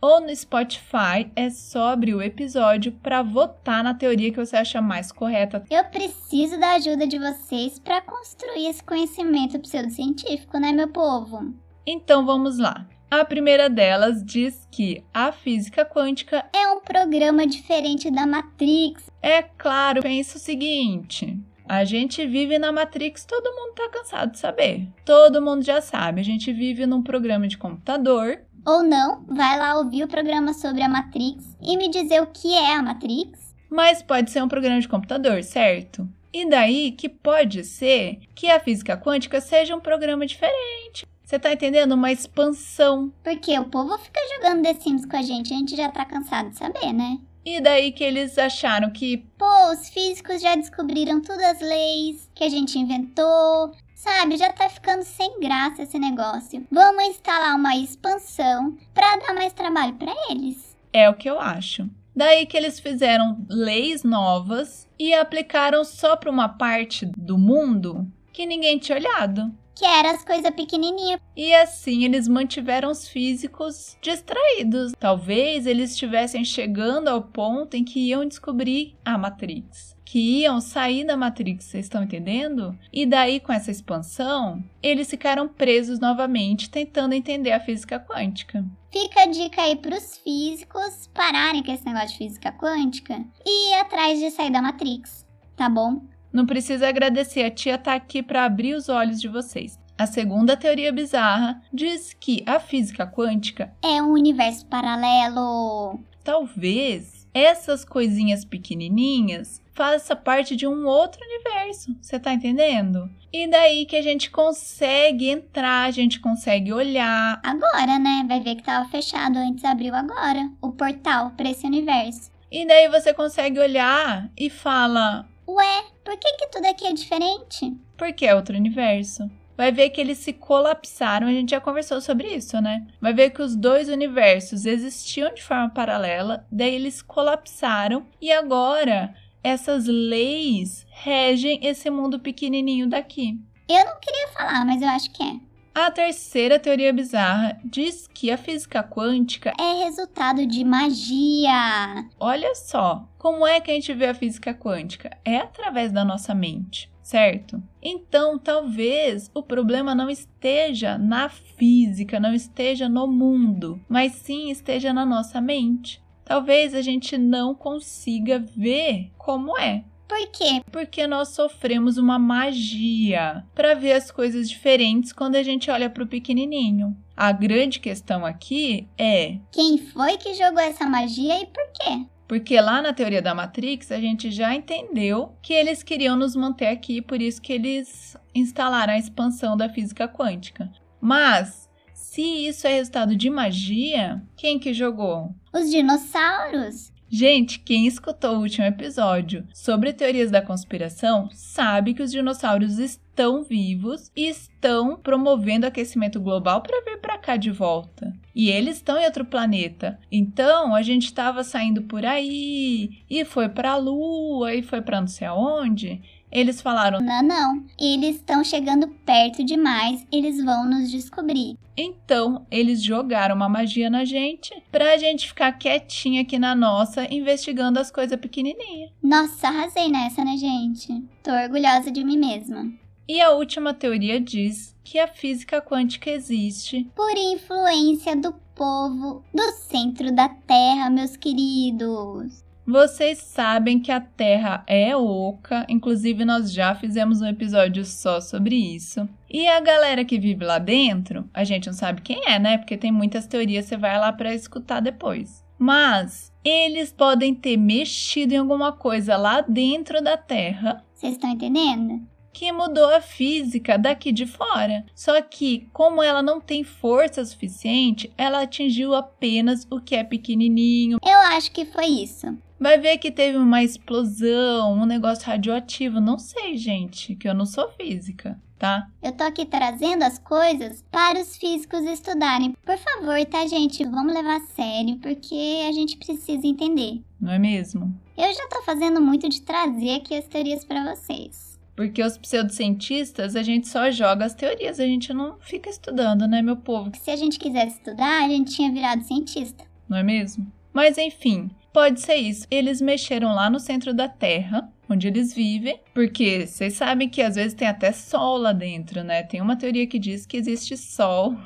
ou 0.00 0.20
no 0.20 0.34
Spotify, 0.34 1.30
é 1.34 1.50
só 1.50 1.88
abrir 1.88 2.14
o 2.14 2.22
episódio 2.22 2.92
para 2.92 3.22
votar 3.22 3.82
na 3.84 3.94
teoria 3.94 4.30
que 4.30 4.44
você 4.44 4.56
acha 4.56 4.82
mais 4.82 5.12
correta. 5.12 5.64
Eu 5.70 5.84
preciso 5.84 6.58
da 6.58 6.72
ajuda 6.72 7.06
de 7.06 7.18
vocês 7.18 7.78
para 7.78 8.00
construir 8.00 8.66
esse 8.66 8.82
conhecimento 8.82 9.58
pseudocientífico, 9.58 10.58
né, 10.58 10.72
meu 10.72 10.88
povo? 10.88 11.54
Então 11.86 12.26
vamos 12.26 12.58
lá. 12.58 12.86
A 13.10 13.24
primeira 13.24 13.70
delas 13.70 14.22
diz 14.22 14.68
que 14.70 15.02
a 15.14 15.32
física 15.32 15.84
quântica 15.84 16.44
É 16.54 16.68
um 16.68 16.80
programa 16.80 17.46
diferente 17.46 18.10
da 18.10 18.26
Matrix. 18.26 19.10
é 19.22 19.42
claro, 19.42 20.02
pensa 20.02 20.36
o 20.36 20.40
seguinte. 20.40 21.38
A 21.66 21.84
gente 21.84 22.26
vive 22.26 22.58
na 22.58 22.72
Matrix, 22.72 23.24
todo 23.24 23.54
mundo 23.54 23.74
tá 23.74 23.88
cansado 23.90 24.32
de 24.32 24.38
saber. 24.38 24.88
Todo 25.04 25.42
mundo 25.42 25.62
já 25.62 25.80
sabe. 25.82 26.20
A 26.20 26.24
gente 26.24 26.50
vive 26.52 26.86
num 26.86 27.02
programa 27.02 27.46
de 27.46 27.58
computador 27.58 28.40
Ou 28.66 28.82
não, 28.82 29.24
vai 29.26 29.58
lá 29.58 29.78
ouvir 29.78 30.04
o 30.04 30.08
programa 30.08 30.52
sobre 30.54 30.82
a 30.82 30.88
Matrix 30.88 31.56
e 31.62 31.76
me 31.76 31.88
dizer 31.90 32.20
o 32.22 32.26
que 32.26 32.54
é 32.54 32.74
a 32.74 32.82
Matrix. 32.82 33.54
mas 33.70 34.02
pode 34.02 34.30
ser 34.30 34.42
um 34.42 34.48
programa 34.48 34.80
de 34.80 34.88
computador, 34.88 35.42
certo? 35.42 36.08
E 36.32 36.48
daí 36.48 36.92
que 36.92 37.08
pode 37.08 37.64
ser 37.64 38.18
que 38.34 38.50
a 38.50 38.60
física 38.60 38.96
quântica 38.98 39.40
seja 39.40 39.74
um 39.76 39.80
programa 39.80 40.26
diferente. 40.26 41.06
Você 41.28 41.38
tá 41.38 41.52
entendendo? 41.52 41.92
Uma 41.92 42.10
expansão. 42.10 43.12
Porque 43.22 43.58
o 43.58 43.66
povo 43.66 43.98
fica 43.98 44.18
jogando 44.34 44.62
The 44.62 44.72
Sims 44.72 45.04
com 45.04 45.14
a 45.14 45.20
gente, 45.20 45.52
a 45.52 45.58
gente 45.58 45.76
já 45.76 45.90
tá 45.90 46.02
cansado 46.02 46.48
de 46.48 46.56
saber, 46.56 46.90
né? 46.94 47.18
E 47.44 47.60
daí 47.60 47.92
que 47.92 48.02
eles 48.02 48.38
acharam 48.38 48.90
que 48.90 49.18
Pô, 49.36 49.70
os 49.70 49.90
físicos 49.90 50.40
já 50.40 50.56
descobriram 50.56 51.20
todas 51.20 51.44
as 51.44 51.60
leis 51.60 52.30
que 52.34 52.44
a 52.44 52.48
gente 52.48 52.78
inventou. 52.78 53.72
Sabe, 53.94 54.38
já 54.38 54.50
tá 54.54 54.70
ficando 54.70 55.02
sem 55.02 55.38
graça 55.38 55.82
esse 55.82 55.98
negócio. 55.98 56.66
Vamos 56.72 57.04
instalar 57.04 57.56
uma 57.56 57.76
expansão 57.76 58.74
pra 58.94 59.18
dar 59.18 59.34
mais 59.34 59.52
trabalho 59.52 59.96
pra 59.96 60.14
eles. 60.30 60.74
é 60.94 61.10
o 61.10 61.14
que 61.14 61.28
eu 61.28 61.38
acho. 61.38 61.90
Daí 62.16 62.46
que 62.46 62.56
eles 62.56 62.80
fizeram 62.80 63.44
leis 63.50 64.02
novas 64.02 64.88
e 64.98 65.12
aplicaram 65.12 65.84
só 65.84 66.16
para 66.16 66.30
uma 66.30 66.48
parte 66.48 67.04
do 67.04 67.36
mundo 67.36 68.10
que 68.32 68.46
ninguém 68.46 68.78
tinha 68.78 68.96
olhado. 68.96 69.52
Que 69.78 69.84
era 69.84 70.10
as 70.10 70.24
coisas 70.24 70.50
pequenininhas. 70.50 71.20
E 71.36 71.54
assim 71.54 72.04
eles 72.04 72.26
mantiveram 72.26 72.90
os 72.90 73.06
físicos 73.06 73.96
distraídos. 74.02 74.92
Talvez 74.98 75.66
eles 75.66 75.92
estivessem 75.92 76.44
chegando 76.44 77.06
ao 77.06 77.22
ponto 77.22 77.76
em 77.76 77.84
que 77.84 78.00
iam 78.08 78.26
descobrir 78.26 78.96
a 79.04 79.16
Matrix. 79.16 79.96
Que 80.04 80.40
iam 80.40 80.60
sair 80.60 81.04
da 81.04 81.16
Matrix, 81.16 81.66
vocês 81.66 81.84
estão 81.84 82.02
entendendo? 82.02 82.76
E 82.92 83.06
daí, 83.06 83.38
com 83.38 83.52
essa 83.52 83.70
expansão, 83.70 84.64
eles 84.82 85.08
ficaram 85.08 85.46
presos 85.46 86.00
novamente, 86.00 86.70
tentando 86.70 87.12
entender 87.12 87.52
a 87.52 87.60
física 87.60 88.00
quântica. 88.00 88.64
Fica 88.90 89.22
a 89.22 89.26
dica 89.26 89.62
aí 89.62 89.76
pros 89.76 90.16
físicos 90.16 91.08
pararem 91.14 91.62
com 91.62 91.70
esse 91.70 91.84
negócio 91.84 92.08
de 92.08 92.16
física 92.18 92.50
quântica 92.50 93.22
e 93.46 93.70
ir 93.70 93.74
atrás 93.80 94.18
de 94.18 94.30
sair 94.30 94.50
da 94.50 94.62
Matrix, 94.62 95.24
tá 95.54 95.68
bom? 95.68 96.00
Não 96.32 96.46
precisa 96.46 96.88
agradecer, 96.88 97.42
a 97.44 97.50
tia 97.50 97.78
tá 97.78 97.94
aqui 97.94 98.22
para 98.22 98.44
abrir 98.44 98.74
os 98.74 98.88
olhos 98.88 99.20
de 99.20 99.28
vocês. 99.28 99.78
A 99.96 100.06
segunda 100.06 100.56
teoria 100.56 100.92
bizarra 100.92 101.60
diz 101.72 102.14
que 102.18 102.44
a 102.46 102.60
física 102.60 103.04
quântica 103.06 103.72
É 103.82 104.00
um 104.02 104.12
universo 104.12 104.64
paralelo. 104.66 105.98
talvez 106.22 107.26
essas 107.34 107.84
coisinhas 107.84 108.44
pequenininhas 108.44 109.62
faça 109.74 110.16
parte 110.16 110.56
de 110.56 110.66
um 110.66 110.86
outro 110.86 111.20
universo. 111.24 111.94
Você 112.00 112.18
tá 112.18 112.32
entendendo? 112.32 113.08
E 113.32 113.46
daí 113.48 113.86
que 113.86 113.96
a 113.96 114.02
gente 114.02 114.30
consegue 114.30 115.28
entrar, 115.28 115.84
a 115.84 115.90
gente 115.90 116.18
consegue 116.20 116.72
olhar. 116.72 117.40
Agora, 117.44 117.98
né? 117.98 118.24
Vai 118.26 118.40
ver 118.40 118.56
que 118.56 118.62
tava 118.62 118.88
fechado 118.88 119.36
antes, 119.36 119.64
abriu 119.64 119.94
agora 119.94 120.50
o 120.60 120.72
portal 120.72 121.30
pra 121.36 121.50
esse 121.50 121.66
universo. 121.66 122.30
E 122.50 122.66
daí 122.66 122.88
você 122.88 123.12
consegue 123.14 123.60
olhar 123.60 124.30
e 124.36 124.48
fala: 124.50 125.28
Ué, 125.48 125.84
por 126.04 126.16
que 126.18 126.32
que 126.36 126.48
tudo 126.48 126.66
aqui 126.66 126.86
é 126.86 126.92
diferente? 126.92 127.74
por 127.96 128.12
que 128.12 128.26
é 128.26 128.34
outro 128.34 128.56
universo? 128.56 129.28
Vai 129.56 129.72
ver 129.72 129.90
que 129.90 130.00
eles 130.00 130.18
se 130.18 130.32
colapsaram, 130.32 131.26
a 131.26 131.32
gente 131.32 131.50
já 131.50 131.60
conversou 131.60 132.00
sobre 132.00 132.28
isso, 132.28 132.60
né? 132.60 132.86
Vai 133.00 133.12
ver 133.12 133.30
que 133.30 133.42
os 133.42 133.56
dois 133.56 133.88
universos 133.88 134.64
existiam 134.64 135.34
de 135.34 135.42
forma 135.42 135.68
paralela, 135.68 136.46
daí 136.52 136.76
eles 136.76 137.02
colapsaram 137.02 138.06
e 138.20 138.30
agora 138.30 139.12
essas 139.42 139.86
leis 139.86 140.86
regem 140.90 141.58
esse 141.66 141.90
mundo 141.90 142.20
pequenininho 142.20 142.88
daqui. 142.88 143.36
Eu 143.68 143.84
não 143.84 143.98
queria 144.00 144.28
falar, 144.28 144.64
mas 144.64 144.80
eu 144.80 144.88
acho 144.88 145.10
que 145.10 145.22
é. 145.24 145.47
A 145.80 145.92
terceira 145.92 146.58
teoria 146.58 146.92
bizarra 146.92 147.56
diz 147.64 148.08
que 148.12 148.32
a 148.32 148.36
física 148.36 148.82
quântica, 148.82 149.52
É 149.56 149.84
resultado 149.84 150.44
de 150.44 150.64
magia. 150.64 152.04
olha 152.18 152.52
só, 152.56 153.08
como 153.16 153.46
é 153.46 153.60
que 153.60 153.70
a 153.70 153.74
gente 153.74 153.94
vê 153.94 154.06
a 154.06 154.14
física 154.14 154.52
quântica? 154.52 155.16
É 155.24 155.36
através 155.36 155.92
da 155.92 156.04
nossa 156.04 156.34
mente, 156.34 156.90
certo? 157.00 157.62
Então, 157.80 158.40
talvez 158.40 159.30
o 159.32 159.40
problema 159.40 159.94
não 159.94 160.10
esteja 160.10 160.98
na 160.98 161.28
física, 161.28 162.18
não 162.18 162.34
esteja 162.34 162.88
no 162.88 163.06
mundo, 163.06 163.80
mas 163.88 164.14
sim 164.14 164.50
esteja 164.50 164.92
na 164.92 165.06
nossa 165.06 165.40
mente. 165.40 166.02
Talvez 166.24 166.74
a 166.74 166.82
gente 166.82 167.16
não 167.16 167.54
consiga 167.54 168.40
ver 168.40 169.12
como 169.16 169.56
é. 169.56 169.84
Por 170.08 170.26
quê? 170.32 170.62
Porque 170.72 171.06
nós 171.06 171.28
sofremos 171.28 171.98
uma 171.98 172.18
magia 172.18 173.44
para 173.54 173.74
ver 173.74 173.92
as 173.92 174.10
coisas 174.10 174.48
diferentes 174.48 175.12
quando 175.12 175.36
a 175.36 175.42
gente 175.42 175.70
olha 175.70 175.90
para 175.90 176.02
o 176.02 176.06
pequenininho. 176.06 176.96
A 177.14 177.30
grande 177.30 177.78
questão 177.78 178.24
aqui 178.24 178.88
é 178.96 179.38
Quem 179.52 179.76
foi 179.78 180.16
que 180.16 180.34
jogou 180.34 180.60
essa 180.60 180.86
magia 180.86 181.42
e 181.42 181.46
por 181.46 181.64
quê? 181.72 182.06
Porque 182.26 182.60
lá 182.60 182.82
na 182.82 182.92
teoria 182.92 183.22
da 183.22 183.34
Matrix 183.34 183.90
a 183.90 184.00
gente 184.00 184.30
já 184.30 184.54
entendeu 184.54 185.34
que 185.42 185.52
eles 185.52 185.82
queriam 185.82 186.14
nos 186.16 186.36
manter 186.36 186.66
aqui, 186.66 187.00
por 187.00 187.20
isso 187.20 187.40
que 187.40 187.52
eles 187.52 188.16
instalaram 188.34 188.92
a 188.92 188.98
expansão 188.98 189.56
da 189.56 189.68
física 189.68 190.06
quântica. 190.06 190.70
Mas 191.00 191.68
se 191.94 192.22
isso 192.46 192.66
é 192.66 192.74
resultado 192.74 193.16
de 193.16 193.30
magia, 193.30 194.22
quem 194.36 194.58
que 194.58 194.74
jogou? 194.74 195.34
Os 195.52 195.70
dinossauros. 195.70 196.92
Gente, 197.10 197.58
quem 197.60 197.86
escutou 197.86 198.36
o 198.36 198.40
último 198.40 198.66
episódio 198.66 199.46
sobre 199.54 199.94
teorias 199.94 200.30
da 200.30 200.42
conspiração 200.42 201.28
sabe 201.32 201.94
que 201.94 202.02
os 202.02 202.12
dinossauros 202.12 202.78
estão 202.78 203.42
vivos 203.42 204.12
e 204.14 204.28
estão 204.28 204.94
promovendo 204.96 205.66
aquecimento 205.66 206.20
global 206.20 206.60
para 206.60 206.84
vir 206.84 207.00
para 207.00 207.16
cá 207.16 207.36
de 207.36 207.50
volta. 207.50 208.12
E 208.34 208.50
eles 208.50 208.76
estão 208.76 208.98
em 208.98 209.06
outro 209.06 209.24
planeta. 209.24 209.98
Então 210.12 210.74
a 210.74 210.82
gente 210.82 211.06
estava 211.06 211.42
saindo 211.42 211.82
por 211.82 212.04
aí 212.04 212.90
e 213.08 213.24
foi 213.24 213.48
para 213.48 213.72
a 213.72 213.76
Lua 213.76 214.54
e 214.54 214.62
foi 214.62 214.82
para 214.82 215.00
não 215.00 215.08
sei 215.08 215.26
aonde. 215.26 216.02
Eles 216.30 216.60
falaram: 216.60 217.00
Não, 217.00 217.22
não, 217.22 217.64
eles 217.80 218.16
estão 218.16 218.44
chegando 218.44 218.88
perto 218.88 219.44
demais, 219.44 220.06
eles 220.12 220.42
vão 220.44 220.68
nos 220.68 220.90
descobrir. 220.90 221.56
Então, 221.76 222.44
eles 222.50 222.82
jogaram 222.82 223.36
uma 223.36 223.48
magia 223.48 223.88
na 223.88 224.04
gente 224.04 224.52
pra 224.70 224.96
gente 224.96 225.28
ficar 225.28 225.52
quietinha 225.52 226.22
aqui 226.22 226.38
na 226.38 226.54
nossa, 226.54 227.06
investigando 227.12 227.78
as 227.78 227.90
coisas 227.90 228.18
pequenininhas. 228.18 228.90
Nossa, 229.02 229.48
arrasei 229.48 229.88
nessa, 229.88 230.24
né, 230.24 230.36
gente? 230.36 230.88
Tô 231.22 231.30
orgulhosa 231.30 231.90
de 231.90 232.02
mim 232.04 232.18
mesma. 232.18 232.70
E 233.08 233.20
a 233.22 233.30
última 233.30 233.72
teoria 233.72 234.20
diz 234.20 234.76
que 234.84 234.98
a 234.98 235.08
física 235.08 235.62
quântica 235.62 236.10
existe 236.10 236.86
por 236.94 237.10
influência 237.16 238.14
do 238.14 238.34
povo 238.54 239.24
do 239.32 239.52
centro 239.52 240.14
da 240.14 240.28
Terra, 240.28 240.90
meus 240.90 241.16
queridos. 241.16 242.44
Vocês 242.70 243.16
sabem 243.20 243.80
que 243.80 243.90
a 243.90 243.98
Terra 243.98 244.62
é 244.66 244.94
oca, 244.94 245.64
inclusive 245.70 246.22
nós 246.22 246.52
já 246.52 246.74
fizemos 246.74 247.22
um 247.22 247.26
episódio 247.26 247.82
só 247.82 248.20
sobre 248.20 248.56
isso. 248.56 249.08
E 249.26 249.48
a 249.48 249.58
galera 249.58 250.04
que 250.04 250.18
vive 250.18 250.44
lá 250.44 250.58
dentro, 250.58 251.26
a 251.32 251.44
gente 251.44 251.68
não 251.68 251.72
sabe 251.72 252.02
quem 252.02 252.28
é, 252.28 252.38
né? 252.38 252.58
Porque 252.58 252.76
tem 252.76 252.92
muitas 252.92 253.26
teorias, 253.26 253.64
você 253.64 253.78
vai 253.78 253.98
lá 253.98 254.12
para 254.12 254.34
escutar 254.34 254.80
depois. 254.80 255.42
Mas 255.58 256.30
eles 256.44 256.92
podem 256.92 257.34
ter 257.34 257.56
mexido 257.56 258.34
em 258.34 258.36
alguma 258.36 258.70
coisa 258.70 259.16
lá 259.16 259.40
dentro 259.40 260.04
da 260.04 260.18
Terra. 260.18 260.84
Vocês 260.94 261.14
estão 261.14 261.30
entendendo? 261.30 262.06
que 262.30 262.52
mudou 262.52 262.94
a 262.94 263.00
física 263.00 263.76
daqui 263.76 264.12
de 264.12 264.24
fora. 264.24 264.84
Só 264.94 265.20
que, 265.20 265.68
como 265.72 266.00
ela 266.00 266.22
não 266.22 266.40
tem 266.40 266.62
força 266.62 267.24
suficiente, 267.24 268.12
ela 268.16 268.42
atingiu 268.42 268.94
apenas 268.94 269.66
o 269.68 269.80
que 269.80 269.96
é 269.96 270.04
pequenininho. 270.04 270.98
Eu 271.04 271.18
acho 271.34 271.50
que 271.50 271.64
foi 271.64 271.86
isso. 271.86 272.38
Vai 272.60 272.76
ver 272.78 272.98
que 272.98 273.12
teve 273.12 273.38
uma 273.38 273.62
explosão, 273.62 274.72
um 274.72 274.84
negócio 274.84 275.26
radioativo. 275.26 276.00
Não 276.00 276.18
sei, 276.18 276.56
gente, 276.56 277.14
que 277.14 277.28
eu 277.28 277.34
não 277.34 277.46
sou 277.46 277.70
física, 277.70 278.40
tá? 278.58 278.88
Eu 279.00 279.12
tô 279.12 279.22
aqui 279.22 279.46
trazendo 279.46 280.02
as 280.02 280.18
coisas 280.18 280.84
para 280.90 281.20
os 281.20 281.36
físicos 281.36 281.82
estudarem. 281.82 282.56
Por 282.64 282.76
favor, 282.76 283.24
tá, 283.26 283.46
gente? 283.46 283.84
Vamos 283.84 284.12
levar 284.12 284.38
a 284.38 284.46
sério, 284.46 284.96
porque 284.98 285.64
a 285.68 285.72
gente 285.72 285.96
precisa 285.96 286.46
entender. 286.46 287.00
Não 287.20 287.32
é 287.32 287.38
mesmo? 287.38 287.94
Eu 288.16 288.34
já 288.34 288.48
tô 288.48 288.60
fazendo 288.62 289.00
muito 289.00 289.28
de 289.28 289.42
trazer 289.42 289.96
aqui 289.96 290.16
as 290.16 290.26
teorias 290.26 290.64
para 290.64 290.92
vocês. 290.92 291.56
Porque 291.76 292.02
os 292.02 292.18
pseudocientistas, 292.18 293.36
a 293.36 293.42
gente 293.44 293.68
só 293.68 293.88
joga 293.92 294.24
as 294.24 294.34
teorias, 294.34 294.80
a 294.80 294.84
gente 294.84 295.12
não 295.12 295.38
fica 295.38 295.70
estudando, 295.70 296.26
né, 296.26 296.42
meu 296.42 296.56
povo? 296.56 296.90
Se 297.00 297.12
a 297.12 297.14
gente 297.14 297.38
quisesse 297.38 297.76
estudar, 297.76 298.24
a 298.24 298.28
gente 298.28 298.52
tinha 298.52 298.72
virado 298.72 299.04
cientista. 299.04 299.64
Não 299.88 299.96
é 299.96 300.02
mesmo? 300.02 300.52
Mas 300.72 300.98
enfim, 300.98 301.50
pode 301.72 302.00
ser 302.00 302.16
isso. 302.16 302.46
Eles 302.50 302.80
mexeram 302.80 303.34
lá 303.34 303.48
no 303.48 303.60
centro 303.60 303.94
da 303.94 304.08
Terra, 304.08 304.70
onde 304.88 305.06
eles 305.06 305.34
vivem, 305.34 305.80
porque 305.94 306.46
vocês 306.46 306.74
sabem 306.74 307.08
que 307.08 307.22
às 307.22 307.36
vezes 307.36 307.54
tem 307.54 307.68
até 307.68 307.92
sol 307.92 308.38
lá 308.38 308.52
dentro, 308.52 309.02
né? 309.04 309.22
Tem 309.22 309.40
uma 309.40 309.56
teoria 309.56 309.86
que 309.86 309.98
diz 309.98 310.26
que 310.26 310.36
existe 310.36 310.76
sol. 310.76 311.36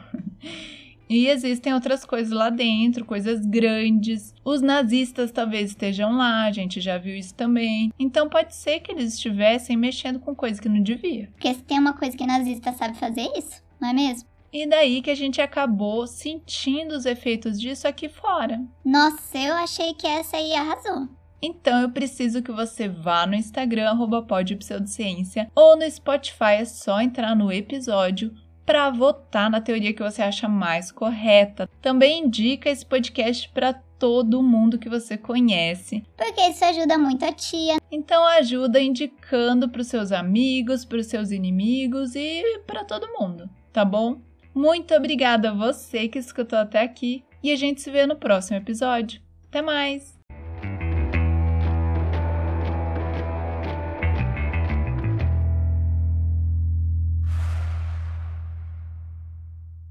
E 1.12 1.26
existem 1.26 1.74
outras 1.74 2.06
coisas 2.06 2.32
lá 2.32 2.48
dentro, 2.48 3.04
coisas 3.04 3.44
grandes. 3.44 4.34
Os 4.42 4.62
nazistas 4.62 5.30
talvez 5.30 5.68
estejam 5.68 6.16
lá, 6.16 6.44
a 6.44 6.50
gente 6.50 6.80
já 6.80 6.96
viu 6.96 7.14
isso 7.14 7.34
também. 7.34 7.92
Então 7.98 8.30
pode 8.30 8.54
ser 8.54 8.80
que 8.80 8.90
eles 8.90 9.12
estivessem 9.12 9.76
mexendo 9.76 10.18
com 10.18 10.34
coisa 10.34 10.58
que 10.58 10.70
não 10.70 10.82
devia. 10.82 11.28
Porque 11.34 11.52
se 11.52 11.62
tem 11.64 11.78
uma 11.78 11.92
coisa 11.92 12.16
que 12.16 12.26
nazista 12.26 12.72
sabe 12.72 12.96
fazer 12.96 13.30
isso, 13.36 13.62
não 13.78 13.90
é 13.90 13.92
mesmo? 13.92 14.31
E 14.52 14.66
daí 14.66 15.00
que 15.00 15.10
a 15.10 15.14
gente 15.14 15.40
acabou 15.40 16.06
sentindo 16.06 16.94
os 16.94 17.06
efeitos 17.06 17.58
disso 17.58 17.88
aqui 17.88 18.08
fora. 18.08 18.60
Nossa, 18.84 19.38
eu 19.38 19.54
achei 19.54 19.94
que 19.94 20.06
essa 20.06 20.36
aí 20.36 20.52
arrasou. 20.52 21.08
Então 21.40 21.80
eu 21.80 21.90
preciso 21.90 22.42
que 22.42 22.52
você 22.52 22.88
vá 22.88 23.26
no 23.26 23.34
Instagram, 23.34 23.90
arroba 23.90 24.24
ou 25.54 25.76
no 25.76 25.90
Spotify, 25.90 26.60
é 26.60 26.64
só 26.64 27.00
entrar 27.00 27.34
no 27.34 27.50
episódio, 27.50 28.32
para 28.64 28.90
votar 28.90 29.50
na 29.50 29.60
teoria 29.60 29.92
que 29.92 30.02
você 30.02 30.22
acha 30.22 30.48
mais 30.48 30.92
correta. 30.92 31.68
Também 31.80 32.24
indica 32.24 32.70
esse 32.70 32.86
podcast 32.86 33.48
para 33.48 33.72
todo 33.72 34.42
mundo 34.42 34.78
que 34.78 34.88
você 34.88 35.16
conhece. 35.16 36.04
Porque 36.16 36.40
isso 36.42 36.64
ajuda 36.64 36.96
muito 36.96 37.24
a 37.24 37.32
tia. 37.32 37.76
Então 37.90 38.24
ajuda 38.24 38.80
indicando 38.80 39.68
para 39.68 39.80
os 39.80 39.88
seus 39.88 40.12
amigos, 40.12 40.84
para 40.84 40.98
os 40.98 41.06
seus 41.06 41.30
inimigos 41.30 42.14
e 42.14 42.60
para 42.66 42.84
todo 42.84 43.12
mundo, 43.18 43.48
tá 43.72 43.84
bom? 43.84 44.20
Muito 44.54 44.94
obrigada 44.94 45.50
a 45.50 45.54
você 45.54 46.08
que 46.08 46.18
escutou 46.18 46.58
até 46.58 46.82
aqui 46.82 47.24
e 47.42 47.50
a 47.50 47.56
gente 47.56 47.80
se 47.80 47.90
vê 47.90 48.06
no 48.06 48.16
próximo 48.16 48.56
episódio. 48.56 49.20
Até 49.48 49.62
mais! 49.62 50.21